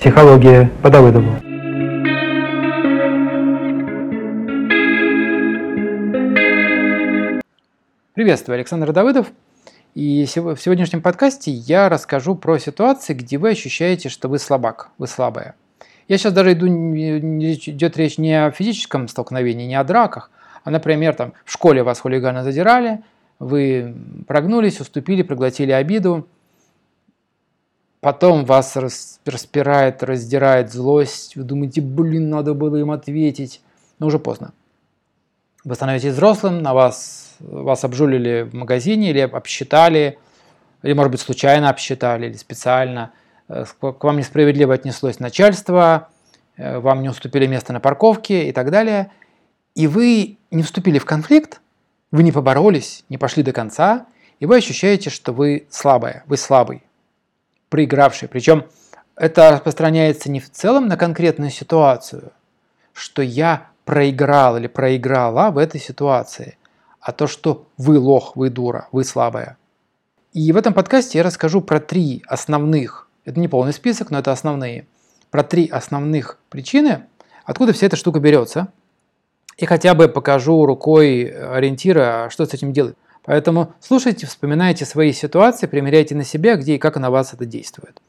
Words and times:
Психология 0.00 0.70
по 0.80 0.90
Давыдову. 0.90 1.28
Приветствую, 8.14 8.54
Александр 8.54 8.92
Давыдов. 8.92 9.32
И 9.96 10.24
в 10.24 10.56
сегодняшнем 10.56 11.02
подкасте 11.02 11.50
я 11.50 11.88
расскажу 11.88 12.36
про 12.36 12.58
ситуации, 12.58 13.12
где 13.12 13.38
вы 13.38 13.50
ощущаете, 13.50 14.08
что 14.08 14.28
вы 14.28 14.38
слабак, 14.38 14.90
вы 14.98 15.08
слабая. 15.08 15.56
Я 16.06 16.16
сейчас 16.16 16.32
даже 16.32 16.52
иду, 16.52 16.68
идет 16.68 17.96
речь 17.96 18.18
не 18.18 18.46
о 18.46 18.52
физическом 18.52 19.08
столкновении, 19.08 19.66
не 19.66 19.74
о 19.74 19.82
драках, 19.82 20.30
а, 20.62 20.70
например, 20.70 21.14
там, 21.14 21.32
в 21.44 21.52
школе 21.52 21.82
вас 21.82 21.98
хулиганы 21.98 22.44
задирали, 22.44 23.00
вы 23.40 23.96
прогнулись, 24.28 24.80
уступили, 24.80 25.22
проглотили 25.22 25.72
обиду, 25.72 26.28
потом 28.00 28.44
вас 28.44 28.76
распирает, 29.24 30.02
раздирает 30.02 30.72
злость, 30.72 31.36
вы 31.36 31.44
думаете, 31.44 31.80
блин, 31.80 32.30
надо 32.30 32.54
было 32.54 32.76
им 32.76 32.90
ответить, 32.90 33.60
но 33.98 34.06
уже 34.06 34.18
поздно. 34.18 34.52
Вы 35.64 35.74
становитесь 35.74 36.12
взрослым, 36.12 36.62
на 36.62 36.74
вас 36.74 37.28
вас 37.40 37.84
обжулили 37.84 38.42
в 38.42 38.54
магазине 38.54 39.10
или 39.10 39.20
обсчитали, 39.20 40.18
или, 40.82 40.92
может 40.92 41.12
быть, 41.12 41.20
случайно 41.20 41.70
обсчитали, 41.70 42.26
или 42.26 42.36
специально, 42.36 43.12
э, 43.48 43.64
к 43.80 44.04
вам 44.04 44.18
несправедливо 44.18 44.74
отнеслось 44.74 45.18
начальство, 45.20 46.08
э, 46.56 46.78
вам 46.78 47.02
не 47.02 47.08
уступили 47.08 47.46
место 47.46 47.72
на 47.72 47.80
парковке 47.80 48.48
и 48.48 48.52
так 48.52 48.70
далее, 48.70 49.10
и 49.74 49.86
вы 49.86 50.38
не 50.50 50.62
вступили 50.62 50.98
в 50.98 51.04
конфликт, 51.04 51.60
вы 52.10 52.22
не 52.22 52.32
поборолись, 52.32 53.04
не 53.08 53.18
пошли 53.18 53.42
до 53.42 53.52
конца, 53.52 54.06
и 54.40 54.46
вы 54.46 54.56
ощущаете, 54.56 55.10
что 55.10 55.32
вы 55.32 55.66
слабая, 55.70 56.24
вы 56.26 56.36
слабый, 56.36 56.82
проигравший. 57.68 58.28
Причем 58.28 58.64
это 59.16 59.50
распространяется 59.50 60.30
не 60.30 60.40
в 60.40 60.50
целом 60.50 60.86
на 60.86 60.96
конкретную 60.96 61.50
ситуацию, 61.50 62.32
что 62.92 63.22
я 63.22 63.68
проиграл 63.84 64.56
или 64.56 64.66
проиграла 64.66 65.50
в 65.50 65.58
этой 65.58 65.80
ситуации, 65.80 66.58
а 67.00 67.12
то, 67.12 67.26
что 67.26 67.66
вы 67.76 67.98
лох, 67.98 68.36
вы 68.36 68.50
дура, 68.50 68.88
вы 68.92 69.04
слабая. 69.04 69.56
И 70.32 70.52
в 70.52 70.56
этом 70.56 70.74
подкасте 70.74 71.18
я 71.18 71.24
расскажу 71.24 71.62
про 71.62 71.80
три 71.80 72.22
основных, 72.26 73.08
это 73.24 73.40
не 73.40 73.48
полный 73.48 73.72
список, 73.72 74.10
но 74.10 74.18
это 74.18 74.30
основные, 74.30 74.86
про 75.30 75.42
три 75.42 75.68
основных 75.68 76.38
причины, 76.50 77.06
откуда 77.44 77.72
вся 77.72 77.86
эта 77.86 77.96
штука 77.96 78.20
берется. 78.20 78.68
И 79.56 79.66
хотя 79.66 79.94
бы 79.94 80.08
покажу 80.08 80.66
рукой 80.66 81.24
ориентира, 81.24 82.28
что 82.30 82.46
с 82.46 82.54
этим 82.54 82.72
делать. 82.72 82.94
Поэтому 83.28 83.74
слушайте, 83.78 84.26
вспоминайте 84.26 84.86
свои 84.86 85.12
ситуации, 85.12 85.66
примеряйте 85.66 86.14
на 86.14 86.24
себя, 86.24 86.56
где 86.56 86.76
и 86.76 86.78
как 86.78 86.96
на 86.96 87.10
вас 87.10 87.34
это 87.34 87.44
действует. 87.44 88.00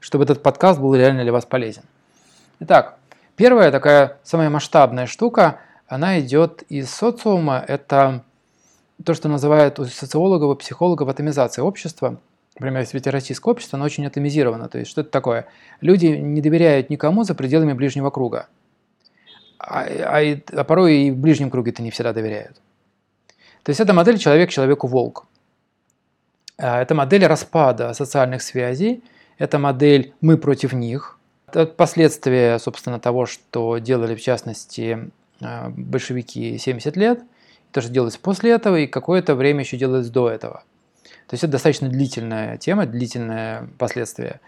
чтобы 0.00 0.22
этот 0.22 0.40
подкаст 0.40 0.78
был 0.78 0.94
реально 0.94 1.24
для 1.24 1.32
вас 1.32 1.44
полезен. 1.44 1.82
Итак, 2.60 2.96
первая 3.34 3.72
такая 3.72 4.18
самая 4.22 4.48
масштабная 4.48 5.06
штука, 5.06 5.58
она 5.88 6.20
идет 6.20 6.62
из 6.68 6.88
социума. 6.90 7.62
Это 7.66 8.22
то, 9.04 9.14
что 9.14 9.28
называют 9.28 9.80
у 9.80 9.84
социологов 9.84 10.56
и 10.56 10.60
психологов 10.60 11.08
атомизация 11.08 11.64
общества. 11.64 12.20
Например, 12.58 12.86
свете 12.86 13.10
российского 13.10 13.52
общества, 13.52 13.76
оно 13.76 13.84
очень 13.84 14.06
атомизировано. 14.06 14.68
То 14.68 14.78
есть, 14.78 14.90
что 14.90 15.02
это 15.02 15.10
такое? 15.10 15.46
Люди 15.80 16.06
не 16.06 16.40
доверяют 16.40 16.88
никому 16.90 17.22
за 17.24 17.34
пределами 17.34 17.74
ближнего 17.74 18.10
круга. 18.10 18.48
А, 19.58 19.84
а, 19.84 20.40
а 20.52 20.64
порой 20.64 20.96
и 20.96 21.10
в 21.10 21.16
ближнем 21.16 21.50
круге 21.50 21.72
это 21.72 21.82
не 21.82 21.90
всегда 21.90 22.12
доверяют. 22.12 22.56
То 23.62 23.70
есть, 23.70 23.80
это 23.80 23.92
модель 23.92 24.18
человек 24.18 24.50
человеку 24.50 24.86
волк. 24.86 25.26
А, 26.56 26.80
это 26.80 26.94
модель 26.94 27.26
распада 27.26 27.92
социальных 27.92 28.42
связей– 28.42 29.02
это 29.38 29.58
модель 29.58 30.14
«мы 30.20 30.38
против 30.38 30.72
них». 30.72 31.18
Это 31.48 31.66
последствия, 31.66 32.58
собственно, 32.58 32.98
того, 32.98 33.26
что 33.26 33.78
делали, 33.78 34.14
в 34.14 34.20
частности, 34.20 35.10
э, 35.40 35.68
большевики 35.68 36.58
70 36.58 36.96
лет, 36.96 37.20
то, 37.70 37.80
что 37.80 37.90
делалось 37.90 38.16
после 38.16 38.52
этого, 38.52 38.76
и 38.76 38.86
какое-то 38.86 39.34
время 39.34 39.60
еще 39.60 39.76
делалось 39.76 40.08
до 40.08 40.30
этого. 40.30 40.64
То 41.26 41.34
есть 41.34 41.44
это 41.44 41.52
достаточно 41.52 41.88
длительная 41.88 42.56
тема, 42.56 42.86
длительное 42.86 43.68
последствие. 43.78 44.40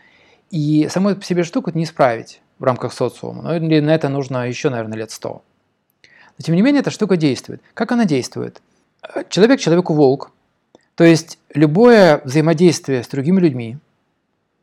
И 0.51 0.89
саму 0.91 1.15
по 1.17 1.25
себе 1.25 1.45
штуку 1.45 1.71
не 1.75 1.85
исправить 1.85 2.41
в 2.59 2.65
рамках 2.65 2.93
социума. 2.93 3.43
Но 3.43 3.59
на 3.59 3.95
это 3.95 4.09
нужно 4.09 4.49
еще, 4.49 4.71
наверное, 4.71 4.99
лет 4.99 5.11
100. 5.11 5.43
Но 6.03 6.43
тем 6.43 6.55
не 6.55 6.63
менее, 6.63 6.81
эта 6.81 6.91
штука 6.91 7.17
действует. 7.17 7.61
Как 7.75 7.93
она 7.93 8.05
действует? 8.05 8.63
Человек 9.29 9.61
человеку 9.61 9.95
волк. 9.95 10.31
То 10.95 11.05
есть 11.05 11.39
любое 11.55 12.21
взаимодействие 12.25 13.03
с 13.03 13.09
другими 13.09 13.41
людьми, 13.41 13.79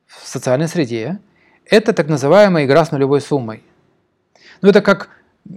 в 0.08 0.28
социальной 0.28 0.68
среде, 0.68 1.20
это 1.66 1.94
так 1.94 2.08
называемая 2.08 2.66
игра 2.66 2.86
с 2.86 2.92
нулевой 2.92 3.22
суммой. 3.22 3.64
Ну, 4.62 4.70
это 4.70 4.82
как, 4.82 5.10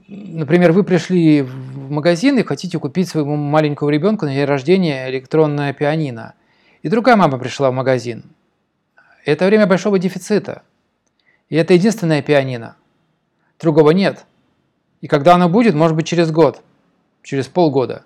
например, 0.08 0.72
вы 0.72 0.84
пришли 0.84 1.42
в 1.42 1.90
магазин 1.90 2.38
и 2.38 2.42
хотите 2.42 2.78
купить 2.78 3.08
своему 3.08 3.36
маленькому 3.36 3.90
ребенку 3.90 4.26
на 4.26 4.34
день 4.34 4.44
рождения 4.44 5.08
электронное 5.10 5.72
пианино. 5.72 6.34
И 6.82 6.88
другая 6.88 7.16
мама 7.16 7.38
пришла 7.38 7.70
в 7.70 7.74
магазин. 7.74 8.24
Это 9.24 9.46
время 9.46 9.66
большого 9.66 9.98
дефицита. 9.98 10.62
И 11.48 11.56
это 11.56 11.74
единственное 11.74 12.22
пианино. 12.22 12.76
Другого 13.58 13.90
нет. 13.90 14.24
И 15.00 15.06
когда 15.06 15.34
оно 15.34 15.48
будет, 15.48 15.74
может 15.74 15.96
быть, 15.96 16.06
через 16.06 16.30
год, 16.30 16.62
через 17.22 17.46
полгода. 17.46 18.04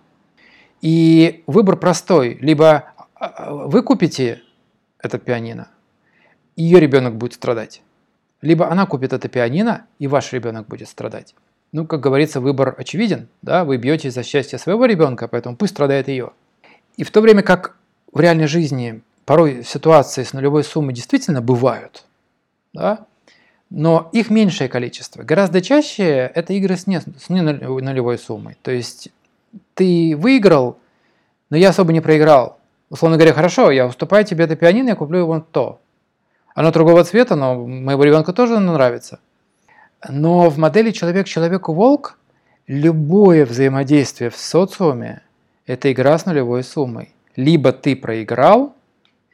И 0.80 1.44
выбор 1.46 1.76
простой. 1.76 2.38
Либо 2.40 2.92
а, 3.14 3.26
а, 3.26 3.54
вы 3.54 3.82
купите 3.82 4.42
это 4.98 5.18
пианино, 5.18 5.68
ее 6.56 6.80
ребенок 6.80 7.16
будет 7.16 7.34
страдать. 7.34 7.82
Либо 8.40 8.68
она 8.68 8.86
купит 8.86 9.12
это 9.12 9.28
пианино, 9.28 9.86
и 10.00 10.08
ваш 10.08 10.32
ребенок 10.32 10.66
будет 10.66 10.88
страдать. 10.88 11.34
Ну, 11.70 11.86
как 11.86 12.00
говорится, 12.00 12.40
выбор 12.40 12.74
очевиден, 12.76 13.28
да, 13.40 13.64
вы 13.64 13.76
бьете 13.76 14.10
за 14.10 14.22
счастье 14.24 14.58
своего 14.58 14.86
ребенка, 14.86 15.28
поэтому 15.28 15.56
пусть 15.56 15.72
страдает 15.72 16.08
ее. 16.08 16.32
И 16.96 17.04
в 17.04 17.10
то 17.10 17.20
время 17.20 17.42
как 17.42 17.76
в 18.12 18.20
реальной 18.20 18.46
жизни 18.46 19.02
порой 19.24 19.64
ситуации 19.64 20.22
с 20.22 20.32
нулевой 20.32 20.64
суммой 20.64 20.94
действительно 20.94 21.40
бывают, 21.40 22.04
да, 22.72 23.06
но 23.70 24.10
их 24.12 24.28
меньшее 24.30 24.68
количество. 24.68 25.22
Гораздо 25.22 25.62
чаще 25.62 26.30
это 26.34 26.52
игры 26.52 26.76
с 26.76 26.86
не, 26.86 27.00
с 27.00 27.30
не 27.30 27.40
нулевой 27.40 28.18
суммой. 28.18 28.56
То 28.62 28.70
есть 28.70 29.08
ты 29.74 30.14
выиграл, 30.16 30.76
но 31.48 31.56
я 31.56 31.70
особо 31.70 31.92
не 31.92 32.02
проиграл. 32.02 32.58
Условно 32.90 33.16
говоря, 33.16 33.32
хорошо, 33.32 33.70
я 33.70 33.86
уступаю 33.86 34.26
тебе 34.26 34.44
это 34.44 34.56
пианино, 34.56 34.90
я 34.90 34.94
куплю 34.94 35.20
его 35.20 35.40
то. 35.40 35.80
Оно 36.54 36.70
другого 36.70 37.02
цвета, 37.04 37.34
но 37.34 37.66
моего 37.66 38.04
ребенка 38.04 38.34
тоже 38.34 38.56
оно 38.56 38.74
нравится. 38.74 39.20
Но 40.06 40.50
в 40.50 40.58
модели 40.58 40.90
человек 40.90 41.26
человеку 41.26 41.72
волк 41.72 42.18
любое 42.66 43.46
взаимодействие 43.46 44.28
в 44.28 44.36
социуме– 44.36 45.22
это 45.66 45.90
игра 45.90 46.18
с 46.18 46.26
нулевой 46.26 46.62
суммой. 46.62 47.14
Либо 47.36 47.72
ты 47.72 47.96
проиграл, 47.96 48.74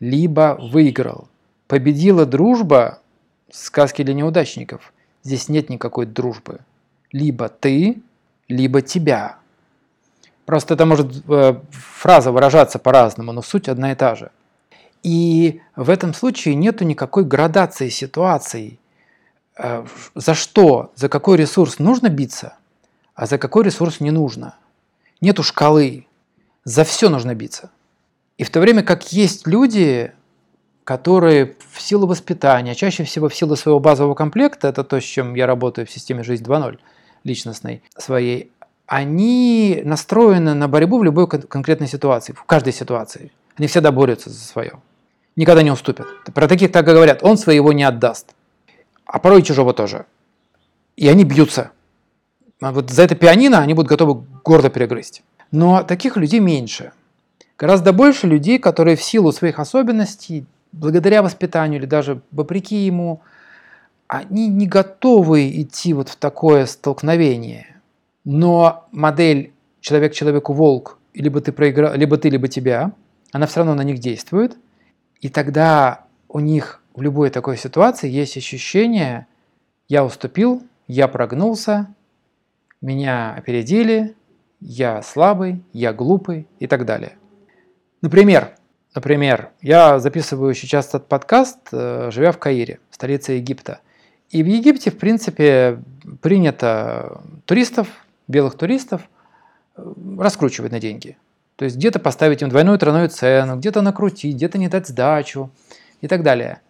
либо 0.00 0.56
выиграл. 0.60 1.28
Победила 1.66 2.26
дружба– 2.26 3.00
сказки 3.50 4.02
для 4.02 4.14
неудачников. 4.14 4.92
Здесь 5.22 5.48
нет 5.48 5.68
никакой 5.68 6.06
дружбы. 6.06 6.60
Либо 7.12 7.48
ты, 7.48 8.00
либо 8.48 8.82
тебя. 8.82 9.36
Просто 10.44 10.74
это 10.74 10.86
может 10.86 11.28
э, 11.28 11.60
фраза 11.70 12.32
выражаться 12.32 12.78
по-разному, 12.78 13.32
но 13.32 13.42
суть 13.42 13.68
одна 13.68 13.92
и 13.92 13.94
та 13.94 14.14
же. 14.14 14.30
И 15.02 15.60
в 15.76 15.90
этом 15.90 16.14
случае 16.14 16.54
нету 16.54 16.84
никакой 16.84 17.24
градации 17.24 17.88
ситуаций. 17.88 18.78
Э, 19.56 19.84
за 20.14 20.34
что, 20.34 20.92
за 20.94 21.08
какой 21.08 21.36
ресурс 21.36 21.78
нужно 21.78 22.08
биться, 22.08 22.56
а 23.14 23.26
за 23.26 23.38
какой 23.38 23.64
ресурс 23.64 24.00
не 24.00 24.10
нужно. 24.10 24.54
Нету 25.20 25.42
шкалы. 25.42 26.06
За 26.64 26.84
все 26.84 27.08
нужно 27.08 27.34
биться. 27.34 27.70
И 28.38 28.44
в 28.44 28.50
то 28.50 28.60
время 28.60 28.82
как 28.82 29.12
есть 29.12 29.46
люди, 29.46 30.12
которые 30.84 31.56
в 31.70 31.80
силу 31.80 32.06
воспитания, 32.06 32.74
чаще 32.74 33.04
всего 33.04 33.28
в 33.28 33.34
силу 33.34 33.54
своего 33.56 33.78
базового 33.78 34.14
комплекта, 34.14 34.68
это 34.68 34.82
то, 34.82 34.98
с 34.98 35.04
чем 35.04 35.34
я 35.34 35.46
работаю 35.46 35.86
в 35.86 35.90
системе 35.90 36.22
«Жизнь 36.22 36.44
2.0» 36.44 36.78
личностной 37.24 37.82
своей, 37.96 38.50
они 38.86 39.82
настроены 39.84 40.54
на 40.54 40.68
борьбу 40.68 40.98
в 40.98 41.04
любой 41.04 41.28
конкретной 41.28 41.88
ситуации, 41.88 42.32
в 42.32 42.44
каждой 42.44 42.72
ситуации. 42.72 43.32
Они 43.56 43.66
всегда 43.66 43.92
борются 43.92 44.30
за 44.30 44.38
свое 44.38 44.80
никогда 45.38 45.62
не 45.62 45.70
уступят. 45.70 46.06
Про 46.34 46.48
таких 46.48 46.72
так 46.72 46.86
и 46.88 46.92
говорят, 46.92 47.22
он 47.22 47.38
своего 47.38 47.72
не 47.72 47.84
отдаст. 47.84 48.34
А 49.06 49.18
порой 49.20 49.42
чужого 49.42 49.72
тоже. 49.72 50.04
И 50.96 51.08
они 51.08 51.24
бьются. 51.24 51.70
А 52.60 52.72
вот 52.72 52.90
за 52.90 53.04
это 53.04 53.14
пианино 53.14 53.60
они 53.60 53.72
будут 53.72 53.88
готовы 53.88 54.24
гордо 54.44 54.68
перегрызть. 54.68 55.22
Но 55.52 55.84
таких 55.84 56.16
людей 56.16 56.40
меньше. 56.40 56.92
Гораздо 57.58 57.92
больше 57.92 58.28
людей, 58.28 58.58
которые 58.58 58.96
в 58.96 59.02
силу 59.02 59.32
своих 59.32 59.58
особенностей, 59.58 60.46
благодаря 60.70 61.22
воспитанию 61.22 61.80
или 61.80 61.86
даже 61.86 62.22
вопреки 62.30 62.76
ему, 62.76 63.20
они 64.06 64.48
не 64.48 64.66
готовы 64.66 65.50
идти 65.60 65.92
вот 65.92 66.08
в 66.08 66.16
такое 66.16 66.66
столкновение. 66.66 67.80
Но 68.24 68.86
модель 68.92 69.52
человек 69.80 70.12
человеку 70.14 70.52
волк 70.52 70.98
либо 71.14 71.40
ты, 71.40 71.50
проиграл, 71.50 71.94
либо 71.94 72.16
ты, 72.16 72.28
либо 72.28 72.46
тебя, 72.46 72.92
она 73.32 73.46
все 73.46 73.60
равно 73.60 73.74
на 73.74 73.82
них 73.82 73.98
действует. 73.98 74.56
И 75.20 75.28
тогда 75.28 76.04
у 76.28 76.38
них 76.38 76.80
в 76.94 77.02
любой 77.02 77.30
такой 77.30 77.56
ситуации 77.56 78.08
есть 78.08 78.36
ощущение, 78.36 79.26
я 79.88 80.04
уступил, 80.04 80.62
я 80.86 81.08
прогнулся, 81.08 81.92
меня 82.80 83.34
опередили, 83.34 84.14
я 84.60 85.02
слабый, 85.02 85.64
я 85.72 85.92
глупый 85.92 86.46
и 86.60 86.68
так 86.68 86.84
далее. 86.84 87.18
Например, 88.00 88.54
например, 88.94 89.50
я 89.60 89.98
записываю 89.98 90.54
сейчас 90.54 90.88
этот 90.88 91.08
подкаст, 91.08 91.58
э, 91.72 92.10
живя 92.12 92.30
в 92.30 92.38
Каире, 92.38 92.78
столице 92.90 93.32
Египта. 93.32 93.80
И 94.30 94.42
в 94.42 94.46
Египте, 94.46 94.90
в 94.90 94.98
принципе, 94.98 95.82
принято 96.22 97.20
туристов, 97.44 97.88
белых 98.28 98.56
туристов, 98.56 99.02
э, 99.76 99.92
раскручивать 100.18 100.70
на 100.70 100.78
деньги. 100.78 101.16
То 101.56 101.64
есть 101.64 101.76
где-то 101.76 101.98
поставить 101.98 102.40
им 102.42 102.50
двойную 102.50 102.78
тройную 102.78 103.08
цену, 103.08 103.56
где-то 103.56 103.82
накрутить, 103.82 104.36
где-то 104.36 104.58
не 104.58 104.68
дать 104.68 104.86
сдачу 104.86 105.50
и 106.00 106.06
так 106.06 106.22
далее. 106.22 106.60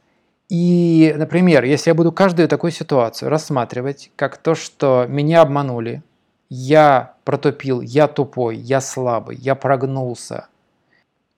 И, 0.48 1.14
например, 1.14 1.64
если 1.64 1.90
я 1.90 1.94
буду 1.94 2.10
каждую 2.10 2.48
такую 2.48 2.70
ситуацию 2.70 3.28
рассматривать 3.28 4.10
как 4.16 4.38
то, 4.38 4.54
что 4.54 5.04
меня 5.06 5.42
обманули, 5.42 6.02
я 6.48 7.16
протупил, 7.25 7.82
я 7.82 8.08
тупой, 8.08 8.56
я 8.56 8.80
слабый, 8.80 9.36
я 9.36 9.54
прогнулся, 9.54 10.48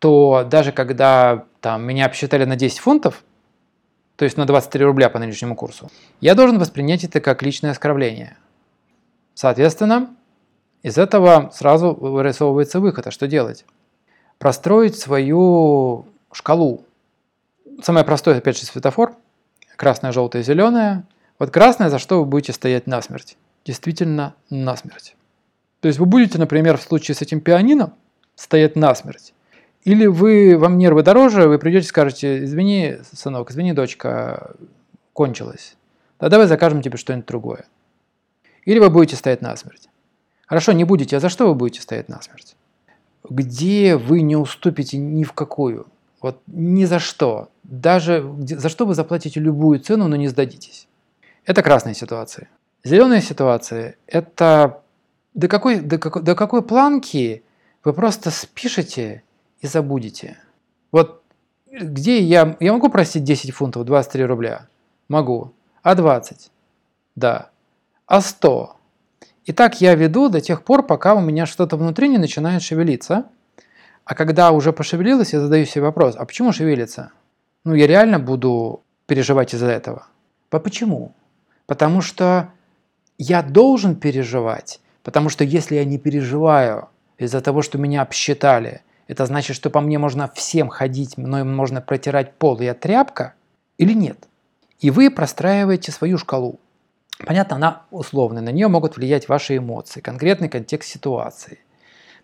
то 0.00 0.44
даже 0.50 0.72
когда 0.72 1.44
там, 1.60 1.82
меня 1.84 2.06
обсчитали 2.06 2.44
на 2.44 2.56
10 2.56 2.80
фунтов, 2.80 3.22
то 4.16 4.24
есть 4.24 4.36
на 4.36 4.46
23 4.46 4.84
рубля 4.84 5.08
по 5.08 5.18
нынешнему 5.18 5.54
курсу, 5.54 5.90
я 6.20 6.34
должен 6.34 6.58
воспринять 6.58 7.04
это 7.04 7.20
как 7.20 7.42
личное 7.42 7.70
оскорбление. 7.70 8.36
Соответственно, 9.34 10.10
из 10.82 10.98
этого 10.98 11.50
сразу 11.54 11.94
вырисовывается 11.94 12.80
выход. 12.80 13.06
А 13.06 13.10
что 13.10 13.28
делать? 13.28 13.64
Простроить 14.38 14.98
свою 14.98 16.06
шкалу 16.32 16.84
самое 17.82 18.04
простое, 18.04 18.38
опять 18.38 18.58
же, 18.58 18.66
светофор. 18.66 19.14
Красное, 19.76 20.12
желтое, 20.12 20.44
зеленое. 20.44 21.04
Вот 21.38 21.50
красное, 21.50 21.88
за 21.88 21.98
что 21.98 22.18
вы 22.18 22.26
будете 22.26 22.52
стоять 22.52 22.86
насмерть. 22.86 23.36
Действительно 23.64 24.34
насмерть. 24.50 25.16
То 25.80 25.88
есть 25.88 25.98
вы 25.98 26.06
будете, 26.06 26.38
например, 26.38 26.76
в 26.76 26.82
случае 26.82 27.14
с 27.14 27.22
этим 27.22 27.40
пианино 27.40 27.94
стоять 28.34 28.76
насмерть. 28.76 29.32
Или 29.84 30.06
вы, 30.06 30.58
вам 30.58 30.78
нервы 30.78 31.02
дороже, 31.02 31.48
вы 31.48 31.58
придете 31.58 31.86
и 31.86 31.88
скажете, 31.88 32.44
извини, 32.44 32.98
сынок, 33.12 33.50
извини, 33.50 33.72
дочка, 33.72 34.54
кончилось. 35.12 35.76
Да 36.18 36.28
давай 36.28 36.46
закажем 36.46 36.82
тебе 36.82 36.98
что-нибудь 36.98 37.26
другое. 37.26 37.64
Или 38.64 38.78
вы 38.78 38.90
будете 38.90 39.16
стоять 39.16 39.40
насмерть. 39.40 39.88
Хорошо, 40.46 40.72
не 40.72 40.84
будете, 40.84 41.16
а 41.16 41.20
за 41.20 41.28
что 41.28 41.48
вы 41.48 41.54
будете 41.54 41.80
стоять 41.80 42.08
насмерть? 42.08 42.56
Где 43.28 43.96
вы 43.96 44.20
не 44.20 44.36
уступите 44.36 44.98
ни 44.98 45.24
в 45.24 45.32
какую? 45.32 45.86
Вот 46.20 46.42
ни 46.46 46.84
за 46.84 46.98
что. 46.98 47.48
Даже 47.62 48.34
за 48.42 48.68
что 48.68 48.84
вы 48.84 48.94
заплатите 48.94 49.40
любую 49.40 49.80
цену, 49.80 50.08
но 50.08 50.16
не 50.16 50.28
сдадитесь. 50.28 50.88
Это 51.46 51.62
красные 51.62 51.94
ситуации. 51.94 52.48
Зеленые 52.84 53.22
ситуации– 53.22 53.96
это 54.06 54.82
до 55.34 55.48
какой, 55.48 55.80
до, 55.80 55.98
какой, 55.98 56.22
до 56.22 56.34
какой 56.34 56.62
планки 56.62 57.42
вы 57.84 57.92
просто 57.92 58.30
спишете 58.30 59.22
и 59.60 59.66
забудете. 59.66 60.38
Вот 60.92 61.22
где 61.70 62.20
я, 62.20 62.56
я 62.60 62.72
могу 62.72 62.88
простить 62.88 63.24
10 63.24 63.52
фунтов, 63.52 63.84
23 63.84 64.24
рубля? 64.24 64.68
Могу. 65.08 65.52
А 65.82 65.94
20? 65.94 66.50
Да. 67.16 67.50
А 68.06 68.20
100? 68.20 68.76
И 69.44 69.52
так 69.52 69.80
я 69.80 69.94
веду 69.94 70.28
до 70.28 70.40
тех 70.40 70.62
пор, 70.62 70.86
пока 70.86 71.14
у 71.14 71.20
меня 71.20 71.46
что-то 71.46 71.76
внутри 71.76 72.08
не 72.08 72.18
начинает 72.18 72.62
шевелиться– 72.62 73.26
а 74.10 74.16
когда 74.16 74.50
уже 74.50 74.72
пошевелилась, 74.72 75.32
я 75.32 75.40
задаю 75.40 75.64
себе 75.66 75.84
вопрос, 75.84 76.16
а 76.18 76.24
почему 76.24 76.52
шевелится? 76.52 77.12
Ну, 77.64 77.74
я 77.74 77.86
реально 77.86 78.18
буду 78.18 78.82
переживать 79.06 79.54
из-за 79.54 79.68
этого. 79.68 80.08
А 80.50 80.58
почему? 80.58 81.14
Потому 81.66 82.00
что 82.00 82.50
я 83.18 83.42
должен 83.42 83.94
переживать, 83.94 84.80
потому 85.04 85.28
что 85.28 85.44
если 85.44 85.76
я 85.76 85.84
не 85.84 85.96
переживаю 85.96 86.88
из-за 87.18 87.40
того, 87.40 87.62
что 87.62 87.78
меня 87.78 88.02
обсчитали, 88.02 88.82
это 89.10 89.26
значит, 89.26 89.56
что 89.56 89.70
по 89.70 89.80
мне 89.80 89.98
можно 89.98 90.30
всем 90.34 90.68
ходить, 90.68 91.16
мной 91.16 91.44
можно 91.44 91.80
протирать 91.80 92.34
пол, 92.34 92.60
и 92.60 92.72
тряпка 92.72 93.34
или 93.78 93.92
нет? 93.92 94.28
И 94.78 94.90
вы 94.90 95.10
простраиваете 95.10 95.92
свою 95.92 96.16
шкалу. 96.16 96.60
Понятно, 97.26 97.56
она 97.56 97.82
условная, 97.90 98.42
на 98.42 98.50
нее 98.50 98.68
могут 98.68 98.96
влиять 98.96 99.28
ваши 99.28 99.58
эмоции, 99.58 100.00
конкретный 100.00 100.48
контекст 100.48 100.90
ситуации– 100.90 101.58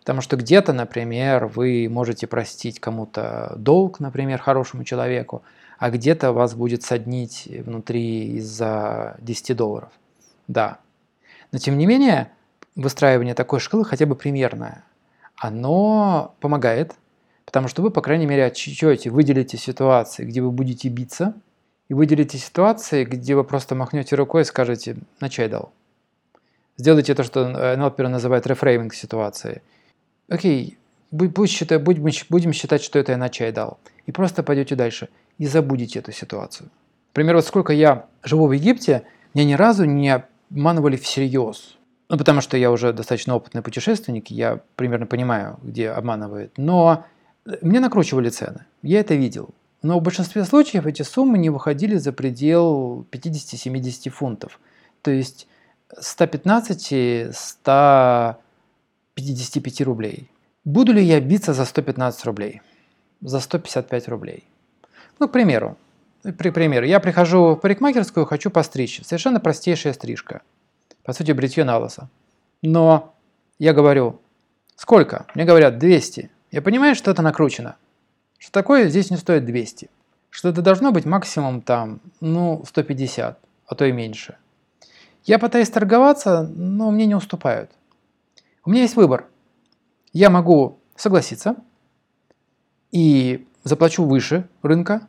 Потому 0.06 0.20
что 0.20 0.36
где-то, 0.36 0.72
например, 0.72 1.46
вы 1.46 1.88
можете 1.90 2.28
простить 2.28 2.78
кому-то 2.78 3.52
долг, 3.56 3.98
например, 3.98 4.40
хорошему 4.40 4.84
человеку, 4.84 5.42
а 5.80 5.90
где-то 5.90 6.30
вас 6.30 6.54
будет 6.54 6.84
соднить 6.84 7.48
внутри 7.64 8.36
из-за 8.36 9.16
10 9.18 9.56
долларов. 9.56 9.90
Да. 10.46 10.78
Но 11.50 11.58
тем 11.58 11.76
не 11.76 11.86
менее, 11.86 12.30
выстраивание 12.76 13.34
такой 13.34 13.58
шкалы, 13.58 13.84
хотя 13.84 14.06
бы 14.06 14.14
примерное, 14.14 14.84
оно 15.36 16.34
помогает, 16.40 16.94
потому 17.44 17.68
что 17.68 17.82
вы, 17.82 17.90
по 17.90 18.02
крайней 18.02 18.26
мере, 18.26 18.44
отчете, 18.44 19.10
выделите 19.10 19.56
ситуации, 19.56 20.24
где 20.24 20.40
вы 20.40 20.50
будете 20.50 20.88
биться, 20.88 21.34
и 21.88 21.94
выделите 21.94 22.38
ситуации, 22.38 23.04
где 23.04 23.36
вы 23.36 23.44
просто 23.44 23.74
махнете 23.74 24.16
рукой 24.16 24.42
и 24.42 24.44
скажете 24.44 24.96
«на 25.20 25.28
чай 25.28 25.48
дал». 25.48 25.72
Сделайте 26.76 27.14
то, 27.14 27.22
что 27.22 27.74
Нелпер 27.76 28.08
называет 28.08 28.46
рефрейминг 28.46 28.94
ситуации– 28.94 29.62
окей, 30.28 30.78
будь 31.10 31.50
считать, 31.50 31.82
будем, 31.82 32.08
будем 32.28 32.52
считать, 32.52 32.82
что 32.82 32.98
это 32.98 33.12
я 33.12 33.18
на 33.18 33.28
чай 33.28 33.52
дал. 33.52 33.78
И 34.06 34.12
просто 34.12 34.42
пойдете 34.42 34.74
дальше 34.74 35.08
и 35.38 35.46
забудете 35.46 35.98
эту 35.98 36.12
ситуацию. 36.12 36.70
Например, 37.10 37.36
вот 37.36 37.46
сколько 37.46 37.72
я 37.72 38.06
живу 38.22 38.46
в 38.46 38.52
Египте, 38.52 39.02
меня 39.34 39.46
ни 39.46 39.54
разу 39.54 39.84
не 39.84 40.10
обманывали 40.50 40.96
всерьез. 40.96 41.76
Ну, 42.08 42.18
потому 42.18 42.40
что 42.40 42.56
я 42.56 42.70
уже 42.70 42.92
достаточно 42.92 43.34
опытный 43.34 43.62
путешественник, 43.62 44.30
я 44.30 44.60
примерно 44.76 45.06
понимаю, 45.06 45.58
где 45.62 45.90
обманывают. 45.90 46.52
Но 46.56 47.04
мне 47.62 47.80
накручивали 47.80 48.28
цены, 48.28 48.64
я 48.82 49.00
это 49.00 49.14
видел. 49.14 49.50
Но 49.82 49.98
в 49.98 50.02
большинстве 50.02 50.44
случаев 50.44 50.86
эти 50.86 51.02
суммы 51.02 51.38
не 51.38 51.50
выходили 51.50 51.96
за 51.96 52.12
предел 52.12 53.04
50-70 53.10 54.10
фунтов. 54.10 54.60
То 55.02 55.10
есть 55.10 55.48
115-100 56.00 58.36
55 59.16 59.80
рублей. 59.80 60.30
Буду 60.64 60.92
ли 60.92 61.02
я 61.02 61.20
биться 61.20 61.54
за 61.54 61.64
115 61.64 62.24
рублей? 62.26 62.60
За 63.22 63.40
155 63.40 64.08
рублей? 64.08 64.44
Ну, 65.18 65.28
к 65.28 65.32
примеру. 65.32 65.76
При 66.38 66.50
примеру, 66.50 66.86
я 66.86 67.00
прихожу 67.00 67.54
в 67.54 67.56
парикмахерскую, 67.56 68.26
хочу 68.26 68.50
постричь. 68.50 69.00
Совершенно 69.04 69.40
простейшая 69.40 69.94
стрижка. 69.94 70.42
По 71.06 71.12
сути, 71.12 71.30
бритье 71.30 71.62
на 71.62 71.78
лысо. 71.78 72.10
Но 72.62 73.14
я 73.60 73.72
говорю, 73.72 74.20
сколько? 74.74 75.26
Мне 75.36 75.44
говорят 75.44 75.78
200. 75.78 76.30
Я 76.50 76.62
понимаю, 76.62 76.96
что 76.96 77.12
это 77.12 77.22
накручено. 77.22 77.76
Что 78.38 78.50
такое 78.50 78.88
здесь 78.88 79.10
не 79.10 79.16
стоит 79.16 79.44
200. 79.44 79.88
Что 80.30 80.48
это 80.48 80.62
должно 80.62 80.90
быть 80.90 81.04
максимум 81.04 81.62
там, 81.62 82.00
ну, 82.20 82.64
150, 82.66 83.38
а 83.66 83.74
то 83.76 83.84
и 83.84 83.92
меньше. 83.92 84.36
Я 85.22 85.38
пытаюсь 85.38 85.70
торговаться, 85.70 86.42
но 86.42 86.90
мне 86.90 87.06
не 87.06 87.14
уступают. 87.14 87.70
У 88.64 88.70
меня 88.70 88.82
есть 88.82 88.96
выбор. 88.96 89.26
Я 90.12 90.28
могу 90.28 90.80
согласиться 90.96 91.54
и 92.90 93.46
заплачу 93.62 94.04
выше 94.04 94.48
рынка, 94.62 95.06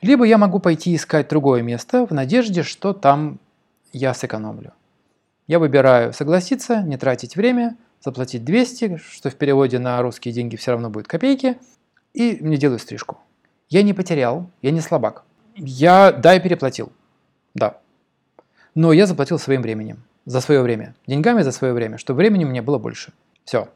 либо 0.00 0.24
я 0.24 0.38
могу 0.38 0.60
пойти 0.60 0.94
искать 0.94 1.28
другое 1.28 1.60
место 1.60 2.06
в 2.06 2.12
надежде, 2.12 2.62
что 2.62 2.94
там 2.94 3.38
я 3.92 4.14
сэкономлю. 4.14 4.72
Я 5.46 5.58
выбираю 5.58 6.12
согласиться, 6.12 6.82
не 6.82 6.96
тратить 6.96 7.36
время, 7.36 7.76
заплатить 8.04 8.44
200, 8.44 8.96
что 8.96 9.30
в 9.30 9.36
переводе 9.36 9.78
на 9.78 10.00
русские 10.02 10.34
деньги 10.34 10.56
все 10.56 10.72
равно 10.72 10.90
будет 10.90 11.06
копейки, 11.06 11.56
и 12.14 12.38
мне 12.40 12.56
делаю 12.56 12.78
стрижку. 12.78 13.18
Я 13.68 13.82
не 13.82 13.92
потерял, 13.92 14.50
я 14.62 14.70
не 14.70 14.80
слабак. 14.80 15.24
Я, 15.56 16.12
да, 16.12 16.34
и 16.34 16.40
переплатил. 16.40 16.92
Да. 17.54 17.78
Но 18.74 18.92
я 18.92 19.06
заплатил 19.06 19.38
своим 19.38 19.62
временем 19.62 20.02
за 20.24 20.40
свое 20.40 20.62
время, 20.62 20.94
деньгами 21.06 21.42
за 21.42 21.52
свое 21.52 21.72
время, 21.72 21.98
чтобы 21.98 22.18
времени 22.18 22.44
у 22.44 22.48
меня 22.48 22.62
было 22.62 22.78
больше. 22.78 23.12
Все. 23.44 23.68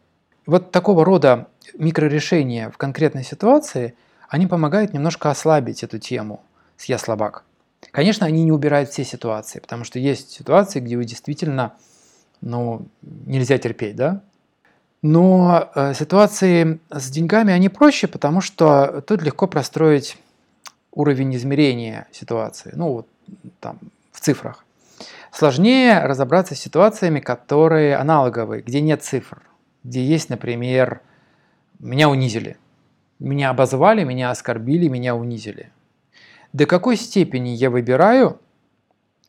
Вот 0.46 0.72
такого 0.72 1.04
рода 1.04 1.48
микрорешения 1.78 2.70
в 2.70 2.76
конкретной 2.76 3.24
ситуации, 3.24 3.94
они 4.28 4.46
помогают 4.46 4.92
немножко 4.92 5.30
ослабить 5.30 5.82
эту 5.82 5.98
тему 5.98 6.42
с 6.76 6.84
«я 6.86 6.98
слабак». 6.98 7.44
Конечно, 7.90 8.26
они 8.26 8.44
не 8.44 8.52
убирают 8.52 8.90
все 8.90 9.04
ситуации, 9.04 9.58
потому 9.60 9.84
что 9.84 9.98
есть 9.98 10.30
ситуации, 10.30 10.80
где 10.80 10.96
вы 10.96 11.04
действительно, 11.04 11.74
ну, 12.40 12.86
нельзя 13.02 13.58
терпеть, 13.58 13.96
да? 13.96 14.22
Но 15.02 15.70
э, 15.74 15.94
ситуации 15.94 16.78
с 16.90 17.10
деньгами, 17.10 17.52
они 17.52 17.68
проще, 17.68 18.06
потому 18.06 18.40
что 18.40 19.02
тут 19.06 19.22
легко 19.22 19.46
простроить 19.46 20.18
уровень 20.92 21.34
измерения 21.36 22.06
ситуации, 22.12 22.72
ну, 22.74 22.92
вот 22.92 23.08
там, 23.60 23.78
в 24.12 24.20
цифрах. 24.20 24.64
Сложнее 25.32 26.00
разобраться 26.00 26.54
с 26.54 26.60
ситуациями, 26.60 27.20
которые 27.20 27.96
аналоговые, 27.96 28.62
где 28.62 28.80
нет 28.80 29.02
цифр, 29.02 29.42
где 29.84 30.04
есть, 30.04 30.28
например, 30.28 31.00
меня 31.78 32.08
унизили. 32.10 32.56
Меня 33.18 33.50
обозвали, 33.50 34.04
меня 34.04 34.30
оскорбили, 34.30 34.88
меня 34.88 35.14
унизили. 35.14 35.70
До 36.52 36.66
какой 36.66 36.96
степени 36.96 37.50
я 37.50 37.70
выбираю 37.70 38.40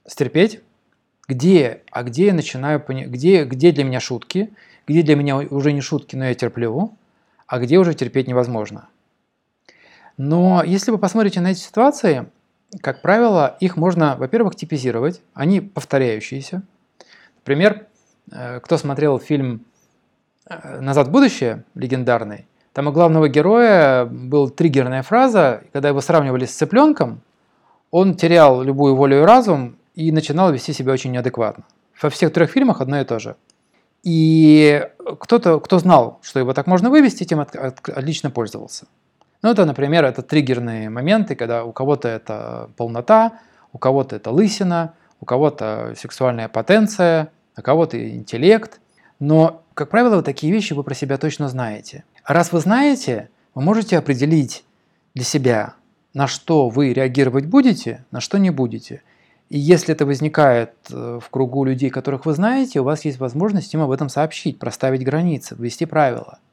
стерпеть, 0.08 0.62
где, 1.28 1.84
а 1.92 2.04
где 2.04 2.28
я 2.28 2.34
начинаю 2.34 2.84
где, 2.88 3.44
где 3.46 3.72
для 3.72 3.84
меня 3.84 4.00
шутки, 4.00 4.51
где 4.88 5.04
для 5.04 5.16
меня 5.16 5.38
уже 5.38 5.72
не 5.72 5.82
шутки, 5.82 6.16
но 6.16 6.25
я 6.25 6.34
терплю, 6.34 6.98
а 7.48 7.60
где 7.60 7.78
уже 7.78 7.94
терпеть 7.94 8.28
невозможно. 8.28 8.90
Но 10.18 10.63
если 10.63 10.92
вы 10.92 10.98
посмотрите 10.98 11.42
на 11.42 11.51
эти 11.51 11.60
ситуации, 11.60 12.28
как 12.82 13.01
правило, 13.01 13.58
их 13.60 13.78
можно, 13.78 14.16
во-первых, 14.18 14.56
типизировать, 14.56 15.22
они 15.34 15.62
повторяющиеся. 15.62 16.63
Например, 17.38 17.88
э, 18.32 18.60
кто 18.62 18.78
смотрел 18.78 19.20
фильм 19.20 19.66
э, 20.48 20.80
«Назад 20.80 21.08
в 21.08 21.12
будущее», 21.12 21.66
легендарный, 21.75 22.48
там 22.74 22.88
у 22.88 22.92
главного 22.92 23.28
героя 23.28 24.06
была 24.06 24.50
триггерная 24.50 25.04
фраза, 25.04 25.63
когда 25.74 25.90
его 25.90 26.01
сравнивали 26.01 26.46
с 26.46 26.51
цыпленком, 26.56 27.22
он 27.92 28.16
терял 28.16 28.62
любую 28.62 28.96
волю 28.96 29.22
и 29.22 29.25
разум 29.25 29.78
и 29.96 30.12
начинал 30.12 30.51
вести 30.51 30.72
себя 30.74 30.94
очень 30.94 31.12
неадекватно. 31.12 31.66
Во 32.01 32.10
всех 32.10 32.32
трех 32.34 32.50
фильмах 32.50 32.82
одно 32.82 33.00
и 33.01 33.04
то 33.04 33.20
же. 33.20 33.36
И 34.04 34.88
кто-то, 35.20 35.60
кто 35.60 35.80
знал, 35.80 36.20
что 36.24 36.40
его 36.40 36.54
так 36.54 36.66
можно 36.66 36.90
вывести, 36.90 37.25
тем 37.25 37.42
отлично 37.42 38.32
пользовался. 38.32 38.88
Ну, 39.44 39.50
это, 39.50 39.66
например, 39.66 40.06
это 40.06 40.22
триггерные 40.22 40.90
моменты, 40.90 41.36
когда 41.36 41.63
у 41.63 41.72
кого-то 41.72 42.08
это 42.08 42.70
полнота, 42.78 43.40
у 43.74 43.78
кого-то 43.78 44.16
это 44.16 44.32
лысина, 44.32 44.94
у 45.20 45.25
кого-то 45.25 45.94
сексуальная 45.98 46.48
потенция, 46.48 47.32
у 47.58 47.62
кого-то 47.62 47.98
интеллект. 48.10 48.80
Но, 49.20 49.63
как 49.74 49.90
правило, 49.90 50.24
такие 50.24 50.51
вещи 50.54 50.74
вы 50.74 50.84
про 50.84 50.94
себя 50.94 51.18
точно 51.18 51.50
знаете. 51.50 52.04
А 52.24 52.34
раз 52.34 52.51
вы 52.51 52.60
знаете, 52.60 53.30
вы 53.56 53.62
можете 53.62 53.98
определить 53.98 54.63
для 55.13 55.24
себя, 55.24 55.75
на 56.13 56.28
что 56.28 56.70
вы 56.70 56.94
реагировать 56.94 57.46
будете, 57.46 58.06
на 58.12 58.22
что 58.22 58.38
не 58.38 58.50
будете. 58.50 59.01
И 59.50 59.60
если 59.60 59.94
это 59.94 60.06
возникает 60.06 60.74
э, 60.90 61.20
в 61.22 61.30
кругу 61.30 61.66
людей, 61.66 61.90
которых 61.90 62.25
вы 62.25 62.34
знаете, 62.34 62.80
у 62.80 62.84
вас 62.84 63.04
есть 63.06 63.20
возможность 63.20 63.74
им 63.74 63.82
об 63.82 63.92
этом 63.92 64.08
сообщить, 64.08 64.60
проставить 64.60 65.04
границы, 65.04 65.56
ввести 65.58 65.86
правила– 65.86 66.40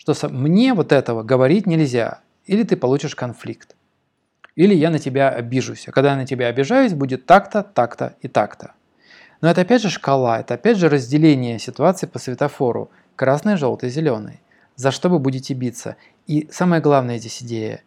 что 0.00 0.28
мне 0.30 0.72
вот 0.72 0.92
этого 0.92 1.22
говорить 1.22 1.66
нельзя, 1.66 2.20
или 2.46 2.62
ты 2.62 2.76
получишь 2.76 3.14
конфликт, 3.14 3.76
или 4.56 4.74
я 4.74 4.88
на 4.88 4.98
тебя 4.98 5.28
обижусь. 5.28 5.86
А 5.88 5.92
когда 5.92 6.12
я 6.12 6.16
на 6.16 6.26
тебя 6.26 6.46
обижаюсь, 6.46 6.94
будет 6.94 7.26
так-то, 7.26 7.62
так-то 7.62 8.14
и 8.22 8.28
так-то. 8.28 8.72
Но 9.42 9.50
это 9.50 9.60
опять 9.60 9.82
же 9.82 9.90
шкала, 9.90 10.40
это 10.40 10.54
опять 10.54 10.78
же 10.78 10.88
разделение 10.88 11.58
ситуации 11.58 12.06
по 12.06 12.18
светофору. 12.18 12.90
Красный, 13.14 13.56
желтый, 13.56 13.90
зеленый. 13.90 14.40
За 14.80 14.92
что 14.92 15.10
вы 15.10 15.18
будете 15.18 15.52
биться? 15.52 15.96
И 16.26 16.48
самая 16.50 16.80
главная 16.80 17.18
здесь 17.18 17.42
идея 17.42 17.82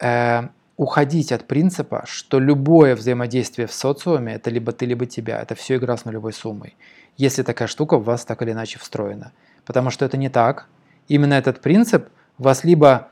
э, 0.00 0.48
уходить 0.76 1.30
от 1.30 1.46
принципа, 1.46 2.02
что 2.08 2.40
любое 2.40 2.96
взаимодействие 2.96 3.68
в 3.68 3.72
социуме 3.72 4.34
это 4.34 4.50
либо 4.50 4.72
ты, 4.72 4.84
либо 4.84 5.06
тебя. 5.06 5.40
Это 5.40 5.54
все 5.54 5.76
игра 5.76 5.96
с 5.96 6.04
нулевой 6.04 6.32
суммой. 6.32 6.74
Если 7.16 7.44
такая 7.44 7.68
штука 7.68 7.98
в 7.98 8.04
вас 8.04 8.24
так 8.24 8.42
или 8.42 8.50
иначе 8.50 8.80
встроена. 8.80 9.30
Потому 9.64 9.90
что 9.90 10.04
это 10.04 10.16
не 10.16 10.28
так, 10.28 10.66
именно 11.06 11.34
этот 11.34 11.60
принцип 11.60 12.08
вас 12.38 12.64
либо 12.64 13.10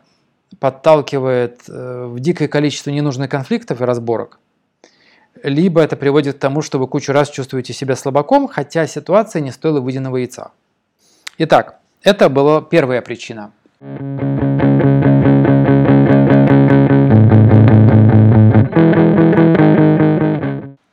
подталкивает 0.59 1.61
э, 1.69 2.07
в 2.07 2.19
дикое 2.19 2.49
количество 2.49 2.91
ненужных 2.91 3.31
конфликтов 3.31 3.81
и 3.81 3.85
разборок, 3.85 4.41
либо 5.45 5.81
это 5.81 5.95
приводит 5.95 6.39
к 6.39 6.41
тому, 6.41 6.61
что 6.61 6.81
вы 6.81 6.89
кучу 6.89 7.13
раз 7.13 7.31
чувствуете 7.31 7.73
себя 7.73 7.95
слабаком, 7.95 8.49
хотя 8.49 8.89
ситуация 8.89 9.43
не 9.43 9.53
стоила 9.53 9.81
выеденного 9.81 10.17
яйца. 10.17 10.51
Итак, 11.39 11.79
это 12.03 12.29
была 12.29 12.63
первая 12.63 13.01
причина. 13.01 13.53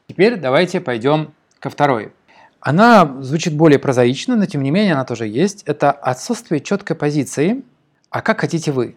Теперь 0.07 0.37
давайте 0.37 0.81
пойдем 0.81 1.33
ко 1.59 1.69
второй. 1.69 2.11
Она 2.61 3.21
звучит 3.21 3.55
более 3.55 3.79
прозаично, 3.79 4.35
но 4.35 4.45
тем 4.45 4.61
не 4.61 4.71
менее 4.71 4.93
она 4.93 5.05
тоже 5.05 5.27
есть. 5.27 5.63
Это 5.63 5.91
отсутствие 5.91 6.59
четкой 6.59 6.95
позиции, 6.95 7.63
а 8.09 8.21
как 8.21 8.41
хотите 8.41 8.71
вы. 8.71 8.95